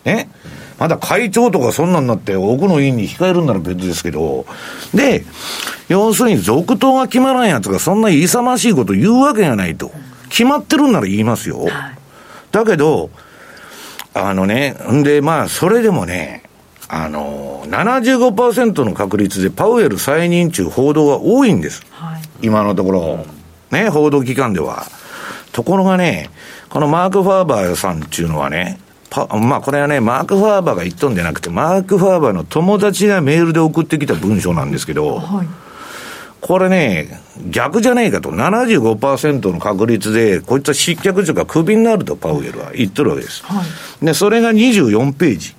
[0.03, 0.29] ね。
[0.77, 4.45] まだ会長とかそんなんなって奥の院に控えるんなら別ですけど、
[4.93, 5.23] で、
[5.87, 9.91] 要するに続投が決まらんやつがそんな勇ましいこと言うわけがないと。
[10.33, 11.59] 決まってるんなら言いますよ。
[11.59, 11.69] はい、
[12.51, 13.11] だけど、
[14.15, 16.41] あのね、んで、まあ、それでもね、
[16.87, 21.85] あの、75%の確率でパウエル再任中報道が多いんです。
[21.91, 23.25] はい、今のところ、
[23.69, 24.87] ね、報道機関では。
[25.51, 26.31] ところがね、
[26.69, 28.79] このマーク・ファーバーさんっていうのはね、
[29.39, 35.47] まあこれはね、マーク・ファーバーが言っとんじゃなくて、マーク・ファーバーの友達がメールで送ってきた文章なんですけど、はい、
[36.43, 43.45] これね、逆じゃねえかと、75%の確率で、こいつは失脚というか、クビになると、パウエルは言っとるわけです。
[43.45, 43.63] は
[44.01, 45.55] い、で、それが24ページ。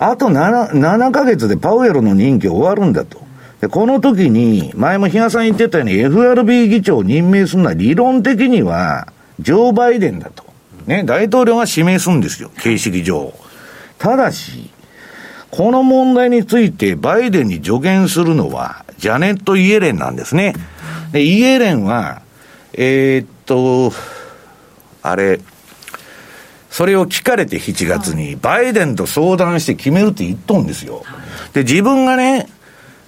[0.00, 3.20] あと 7, 7ヶ月でパウエルの任期終わるんだと。
[3.60, 10.44] で、この時に、前も比嘉さん言ってたように FRB 議長を任命するのは理論的には、ジョー・バイデンだと。
[10.88, 13.32] ね、大統領が指名するんですよ、形式上。
[13.96, 14.70] ただし、
[15.50, 20.54] この問題についてバイデンに助言するのは、ジャネット・イエレンなんですね。
[21.12, 22.22] で、イエレンは、
[22.74, 23.92] えー、っと、
[25.02, 25.40] あれ、
[26.70, 31.02] それを聞かれて7月に、バイデンと相談して決めるって言っとんですよ。
[31.52, 32.48] で、自分がね、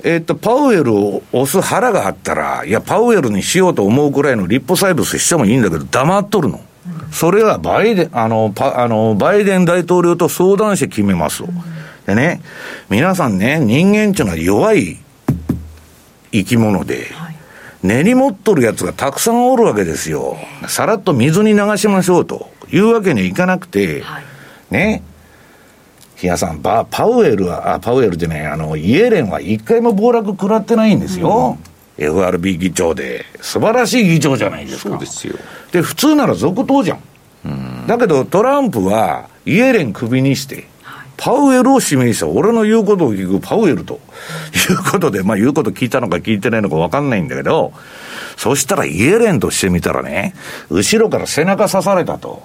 [0.03, 6.61] えっと、パウエルを押す腹があったら、いや、パウエルにしようと思うくらいの立法サイブスしてもいいんだけど、黙っとるの。
[7.13, 11.43] それはバイデン、あの、パあの、バイデン大統領と相談して決めます
[12.07, 12.41] でね、
[12.89, 14.99] 皆さんね、人間っていうのは弱い
[16.33, 17.07] 生き物で、
[17.83, 20.37] 根に持っとるやつがたくさんおるわけですよ。
[20.69, 24.03] さらっと水に流しましょうというわけにはいかなくて、
[24.71, 25.03] ね、
[26.21, 31.59] 比嘉さん、パウエルは、あ、パウエルでね、あの、イエレンは一回も暴落食らってないんですよ。
[31.99, 33.25] うん、FRB 議長で。
[33.41, 34.91] 素晴らしい議長じゃないですか。
[34.91, 35.37] そうですよ。
[35.73, 37.01] で、普通なら続投じゃん。
[37.47, 40.69] うん、だけど、トランプは、イエレンクビにして、
[41.23, 44.01] パウエルを指名した、俺の言うことを聞くパウエルと
[44.71, 47.75] いうことで、まあ言うこと聞いたのか聞いてないのか分かんないんだけど、
[48.39, 50.35] そしたらイエレンとしてみたらね、
[50.71, 52.43] 後ろから背中刺されたと。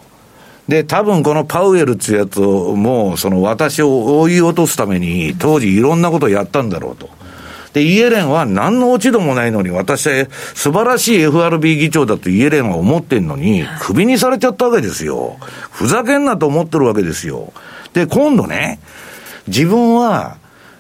[0.68, 7.10] で、多分このパウエルってやつを、もうその私を追い落とすために、当時いろんなことをやったんだろうと。
[7.72, 15.38] で、イエレンは何の落ち度もないのに、私は素晴らしい FRB 議長だとイエレンは思ってんのに、クビにされちゃったわけですよ。
[15.72, 17.54] ふざけんなと思ってるわけですよ。
[17.96, 18.80] で、今度ね、
[19.48, 20.36] 自分は、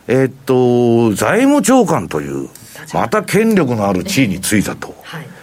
[0.07, 2.49] えっと、財務長官という、
[2.93, 4.93] また権力のある地位についたと。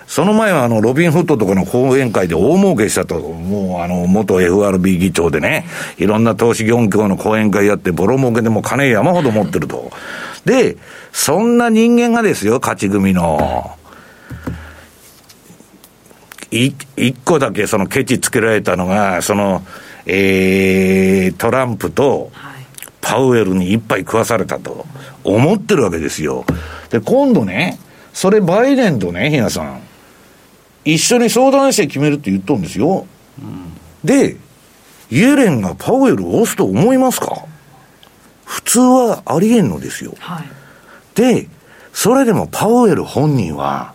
[0.07, 3.19] その前はあの、ロビンフットとかの講演会で大儲けしたと。
[3.19, 5.65] もうあの、元 FRB 議長でね、
[5.97, 9.91] いろんな投資業協の講演会やって、ボロ儲けでも金山ほど持ってると。
[10.45, 10.77] で、
[11.11, 13.71] そんな人間がですよ、勝ち組の。
[16.51, 16.77] 一
[17.25, 19.63] 個だけそのケチつけられたのが、その、
[20.07, 22.33] えー、トランプと
[23.01, 24.87] パウエルに一杯食わされたと
[25.25, 26.45] 思ってるわけですよ。
[26.91, 27.79] で、今度ね、
[28.13, 29.81] それバイデンとね、ひなさん、
[30.85, 33.07] 一緒に相談して決めるって言っとるんですよ。
[33.41, 33.73] うん、
[34.05, 34.37] で、
[35.11, 37.45] イエレンがパウエルを押すと思いますか？
[38.45, 40.15] 普通はありえんのですよ。
[40.19, 40.45] はい、
[41.15, 41.49] で、
[41.93, 43.95] それでもパウエル本人は、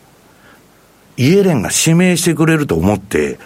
[1.18, 3.39] イエレンが指名してくれると思って、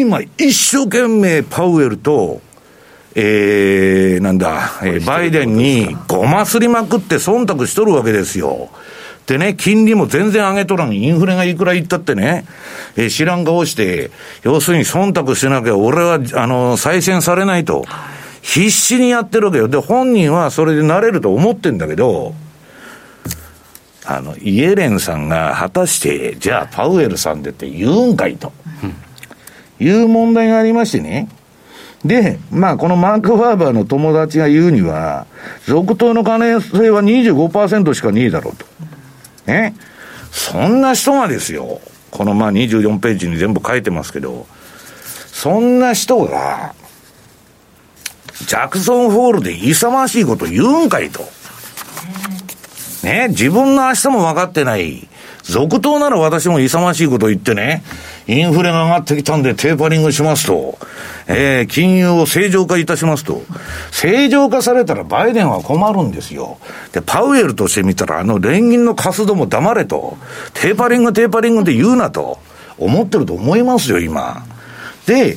[0.00, 2.40] 今、一生懸命パウエルと、
[3.14, 8.70] えー、なんだ、えー、バイデンにごますりまくって忖度しとるわけですよ。
[9.26, 10.92] でね、金利も全然上げとらん。
[10.92, 12.44] インフレがいくら言ったってね、
[12.96, 14.10] えー、知らん顔して、
[14.42, 17.84] 要するに忖度しなきゃ俺は、あの、再選されないと。
[18.42, 19.68] 必死にやってるわけよ。
[19.68, 22.34] で、本人はそれでなれると思ってんだけど、
[24.04, 28.52] あの、イエレンさんが果たして、じゃあパウエルさんでって言うんかいと、
[29.82, 31.28] いう問題がありましてね。
[32.04, 35.26] で、まあ、このマーク・ファーバーの友達が言うには、
[35.66, 38.66] 続投の可能性は25%しかねえだろうと。
[39.46, 39.74] ね。
[40.32, 41.80] そんな人がですよ、
[42.10, 44.46] このまあ24ページに全部書いてますけど、
[45.26, 46.74] そんな人が、
[48.46, 51.22] ジャクソンホールで勇ましいこと言うんかいと。
[53.04, 55.08] ね、自分の明日も分かってない。
[55.42, 57.82] 続投なら私も勇ましいこと言ってね、
[58.26, 60.78] インフレが上がってきたんでテーパリングしますと、
[61.26, 63.42] えー、金融を正常化いたしますと、
[63.90, 66.58] 正常化されたらバイデンは困るんですよ。
[66.92, 70.16] で、パウエルとしてみたら、あの連銀の活動も黙れと、
[70.54, 72.38] テーパリングテーパリングで言うなと、
[72.78, 74.44] 思ってると思いますよ、今。
[75.06, 75.36] で、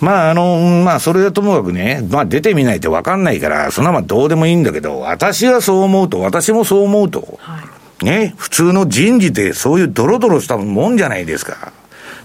[0.00, 7.64] まあ、あの、まあ、それはともかくね、まあ、出てみないと分かんないから、そんなまあどうでもいいんだけど、私はそう思うと、私もそう思うと、はい、
[8.02, 11.72] ね、普通の人事でそういうドロドロしたもんじゃないですか。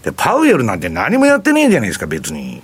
[0.03, 2.61] で、パウエルなんて何もやってねえじゃないですか、別に。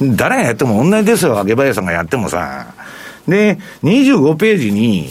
[0.00, 2.66] 誰がやっても同じですよ、秋葉さんがやってもさ。
[3.26, 5.08] で、25ページに、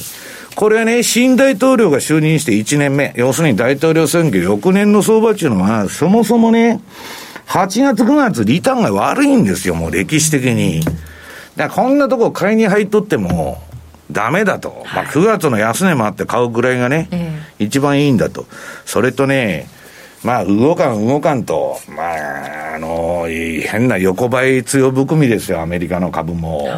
[0.56, 6.82] これはね、新大統領が就任して1年目、要するに大統領選挙翌年の相場っていうのは、そもそもね、
[7.48, 10.82] 8月9月リターンが悪いんですよ、もう歴史的に。
[11.56, 13.62] だからこんなとこ買いに入っとっても、
[14.12, 14.86] ダメだと。
[14.94, 17.10] まあ9月の安値もあって買うぐらいがね、
[17.60, 18.46] 一番いいんだと。
[18.86, 19.68] それとね、
[20.24, 26.70] まあ動かん動かんと、まあ、あの、変な横ばい強含みですよ、アメリカの株も。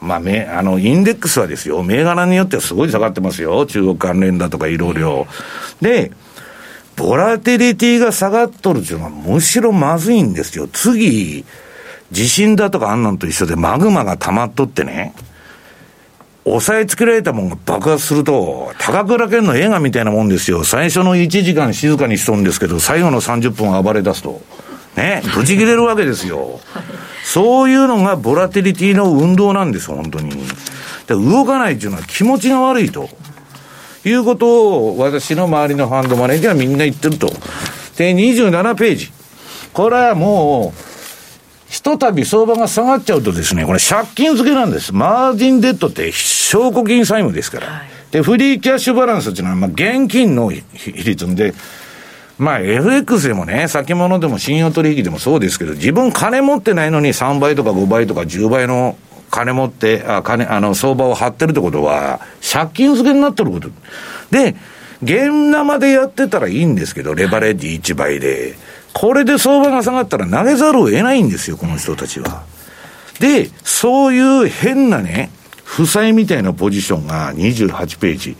[0.00, 3.66] まあ、め、あの、インデックスはですよ、銘柄によってはすごい下がってますよ。
[3.66, 5.26] 中国関連だとかいろいろ。
[5.80, 6.12] で、
[6.96, 10.68] ボラテリティが下がっとるっていうのはむしろまずいんですよ。
[10.72, 11.44] 次、
[12.10, 15.14] 地震だとかあんなんと一緒でマグマが溜まっとってね、
[16.44, 20.64] 押さえつけられたもんが爆発すると、高倉健の映画みたいなもんですよ。
[20.64, 24.40] 最初の1時間静かにしとるんですけど、最後の30分暴れ出すと。
[24.96, 26.60] ね、ぶち切れるわけですよ。
[27.22, 30.30] そういうのがボラテリティの運動なんですよ、本当に。
[31.06, 33.08] で動かないっていうのは気持ちが悪いと。
[34.04, 37.28] いうことを私の周りのファンドマネージャーはみんな言ってると。
[37.96, 39.12] で、27ページ。
[39.72, 40.97] これはもう、
[41.68, 44.94] ひとたび相場が下がっちゃうとですね、これ借金付けなんです。
[44.94, 47.66] マージンデッドって証拠金債務ですから。
[47.66, 51.52] はい、で、フリーキャッシュバランスっていうのは、まあ、現金の比率で、
[52.38, 58.96] まあ、FX でもね、先物でも信用取引でもそうですけど、自分金持ってないのに3倍とか5倍とか10倍の
[59.30, 63.68] 金持って、あ、金、あの、相場を張ってるってことは、借金付けになってること。
[64.30, 64.56] で、
[65.02, 68.56] 現生でやってたらいいんですけど、レバレッジ1倍で。
[69.00, 72.42] これで相場が下がったら投げざるを得ないんですよ、この人たちは。
[73.20, 75.30] で、そういう変なね、
[75.62, 78.36] 負債みたいなポジションが28ページ。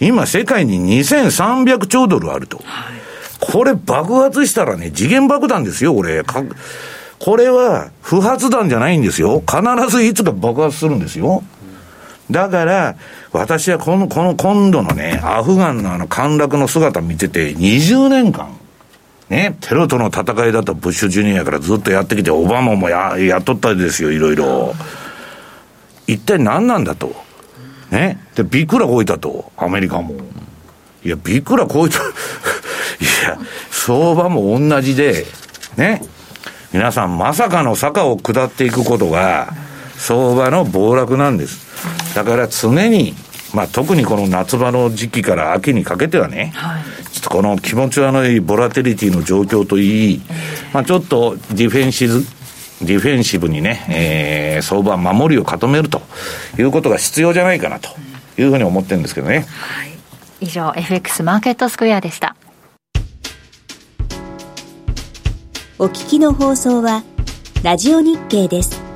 [0.00, 2.62] 今、世界に2300兆ドルあると。
[3.40, 6.22] これ爆発したらね、次元爆弾ですよ、これ。
[7.18, 9.42] これは不発弾じゃないんですよ。
[9.48, 11.42] 必ずいつか爆発するんですよ。
[12.30, 12.96] だから、
[13.32, 18.58] 私はこの、この今度のね、アフガンのあの陥落の姿見てて、20年間、
[19.32, 24.74] ね、テロとの戦いだとブッシュジュニアからずっとやってきて、オバマもややっとったですよ、いろいろ。
[26.06, 27.16] 一体何なんだと。
[27.90, 28.22] ね。
[28.34, 30.16] で、びっくらこいたと、アメリカも。
[31.02, 31.96] いや、びっくらこいた。
[31.98, 32.02] い
[33.24, 33.38] や、
[33.70, 35.24] 相場も同じで、
[35.78, 36.02] ね。
[36.74, 39.54] 皆さんまさかの坂を下っていくことが
[39.96, 42.14] 相場の暴落なんです。
[42.14, 43.14] だから常に、
[43.54, 46.82] まあ特にこの夏場の時期から秋にかけてはね、はい、
[47.28, 50.20] この気持ち悪いボラテリティの状況といい、
[50.72, 52.20] まあちょっとディフェンシブ、
[52.82, 56.02] ディフェンシブにね、えー、相場守りを固めると
[56.58, 57.90] いうことが必要じゃないかなと
[58.38, 59.46] いうふうに思ってるんですけどね。
[59.48, 59.92] はい、
[60.40, 62.36] 以上、FX マーケットスクエアでした。
[65.78, 67.02] お聞きの放送は、
[67.62, 68.91] ラジオ日経です。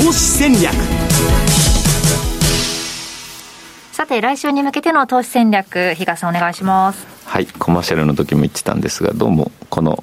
[0.00, 0.72] 投資戦略。
[3.90, 7.04] さて来週に向けての投資戦略比嘉さんお願いします。
[7.24, 9.98] はいコマーシャルの時も言ってたんですがどうもこの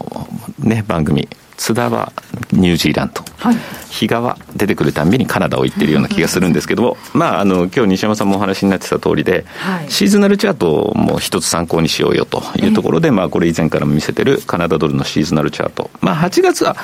[0.59, 2.11] ね番組津田は
[2.51, 3.55] ニュージーランド、はい、
[3.91, 16.75] 比嘉は出てくるたんびにカナダを言ってるような気がするんですけども、まあ、あの今日西山さんもお話になってた通りで、はい、シーズナルチャートも一つ参考にしようよというところで、まあ、これ以前からも見せてるカナダドルのシーズナルチャート、まあ、8月は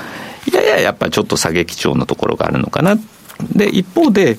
[0.54, 2.96] やややっぱりちょっと下げ基調のところがあるのかな
[3.56, 4.38] で、一方で、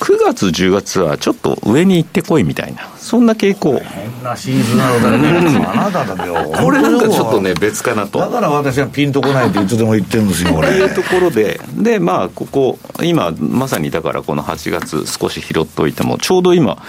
[0.00, 3.80] 9月、10月はちょっと上に行ってこいみたいな、そんな傾向。
[3.80, 6.52] 変なシーズナルだね、あなただよ。
[6.56, 8.20] これなんかちょっとね、別かなと。
[8.20, 10.68] だから私はピンとこないっていつでも言ってるんですよ、これ。
[10.68, 16.80] というところで、で、まあ、ここ、今、まさにだからこの8月、少し拾っておいても、ちょうど今、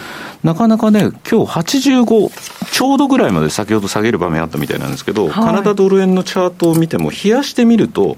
[0.44, 2.32] なかなかね、今日85、
[2.72, 8.18] ちょうどぐらいまで先ほど下げる場面あったみたいなんですけど、はい、カナダドル円のチャートを見ても、冷やしてみると、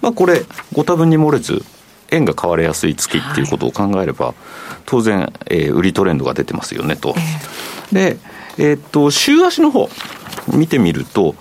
[0.00, 1.64] まあ、これ、ご多分に漏れず、
[2.10, 4.34] 円が買われやすい月っていうことを考えれば、はい、
[4.86, 7.14] 当然、えー、売りトレンドが出てますよねと。
[7.16, 8.18] えー、で、
[8.58, 9.88] えー、っと、週足の方
[10.52, 11.34] 見てみると、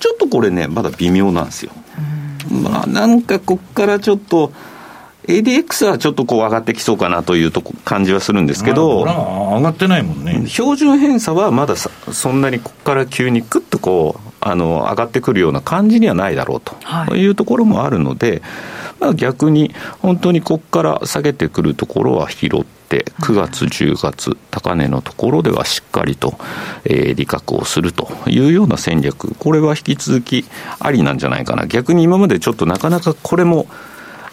[0.00, 1.72] ちょっとこれね、まだ微妙なんですよ。
[2.50, 4.52] まあ、なんかこっからちょっと、
[5.24, 16.74] ADX はちょっとこう上がってきそうかなというと感じはするんですけど、上がってないもんね標準偏差はまだそんなにここから急にくっとこうあの上がってくるような感じにはないだろうと。
[17.16, 17.26] い。
[17.26, 18.42] うところもあるので、
[18.98, 26.38] まあ、逆に本当にここから下げてくるところは拾って、9月、10月、高値のところではしっかりと、
[26.84, 30.44] えー、利確をするというような戦略、これは引き続き
[30.78, 33.66] ありなんじゃないかな、逆に今までちょっとなかなかこれも、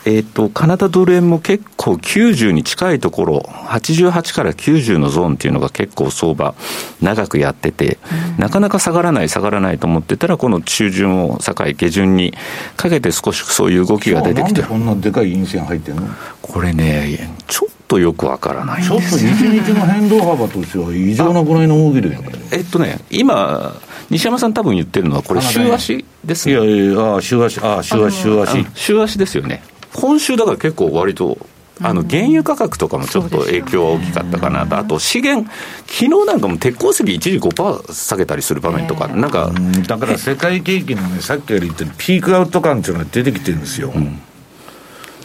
[0.08, 6.56] えっ、ー、と、カナダドル円も結構90に近いところ、88から90のゾーンっていうのが結構相場、
[7.02, 7.98] 長くやってて、
[8.38, 12.34] うん、なかなか下がらない、下がらないと思ってたら、この中旬を境、下旬に
[12.78, 14.64] かけて少しそういう動きが出てきて。
[14.64, 16.08] こんなでかい陰線入ってんの？
[16.42, 22.32] これね、ちょっとよくわからないちょっと一日の変動幅としては異常なぐらいの動きだよね。
[22.54, 23.76] えっとね、今、
[24.10, 26.54] 西山さん多分言ってるのは、これ週足ですね。
[26.54, 28.66] いやいや、週足、あ週足、週足。
[28.74, 29.62] 週足ですよね。
[30.00, 31.38] 今週だから結構割と
[31.82, 35.50] あの原油価格とかもちょっと影響は大きかったかなと、あと資源、
[35.88, 39.52] 昨日なんかも鉄鉱石一時5%下げたりする場面とか、なんか。
[39.88, 43.92] だから世界景気のね、さっきから言ってるピークアウト感っていうのが出てきてるんですよ。
[43.94, 44.20] うん、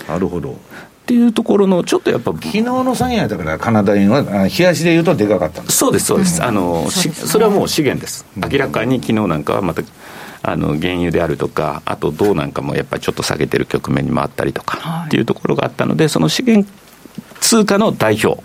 [0.08, 0.52] なるほど。
[0.52, 9.82] っていうところの、ちょっとやっぱ昨日の下げやだから、カナダ円は、冷やしでいうとでかかったそうです、そうです、あのそれはもう資源です、明らかに昨日なんかはまた
[10.43, 16.68] あの原油であるとか、あと銅なんかもやっぱりちょっと下げてる局面にもあったりとかっていうところがあったので、その資源
[17.40, 18.45] 通貨の代表っ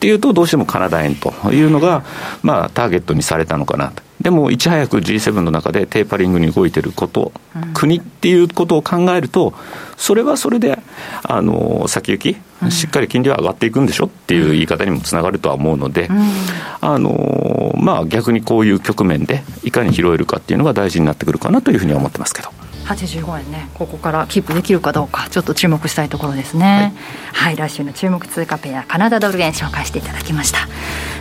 [0.00, 2.04] ていうと、どうしてもカナダ円というのが、
[2.42, 4.02] まあ、ターゲットにされたのかなと。
[4.20, 7.32] でも、いち早く G7 の中でテーパリングに動いてること、
[7.74, 9.52] 国っていうことを考えると、
[9.96, 10.78] それはそれで、
[11.22, 12.36] あの先行き、
[12.70, 16.08] しっかり金利は上がっていくんでしょっていう言い方にもつながるとは思うので、
[16.80, 22.48] あのまあ、逆にこういう局面で、いかに拾えるかっていうのが大事になってくるかなというふうには思ってますけど。
[22.84, 26.92] 85円ねここからキープできるかどうかちょっと注目したいところですね。
[27.32, 30.68] はい、はい、来週の注目通貨ペアカナダドル円紹介していただきました。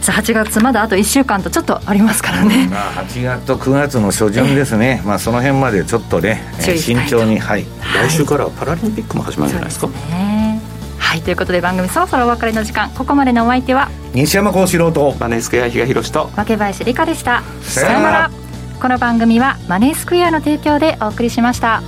[0.02, 7.66] さあ8月まだあと1週間とちょっとありますからね、まあ、8月と9月の初旬ですね、まあその辺までちょっとね慎重に、はい、
[7.96, 9.88] 来週からパラリンピックも始まるんじゃないですか？
[9.88, 10.32] ね
[11.14, 12.89] はいということで番組そろそろお別れの時間。
[12.89, 17.43] ここまでのお相手は西山幸四郎とマネースクエア比嘉宏と若林理香でした。
[17.61, 18.32] さよなら。
[18.82, 21.84] この番組はマネースクエアの提供でお送りしました。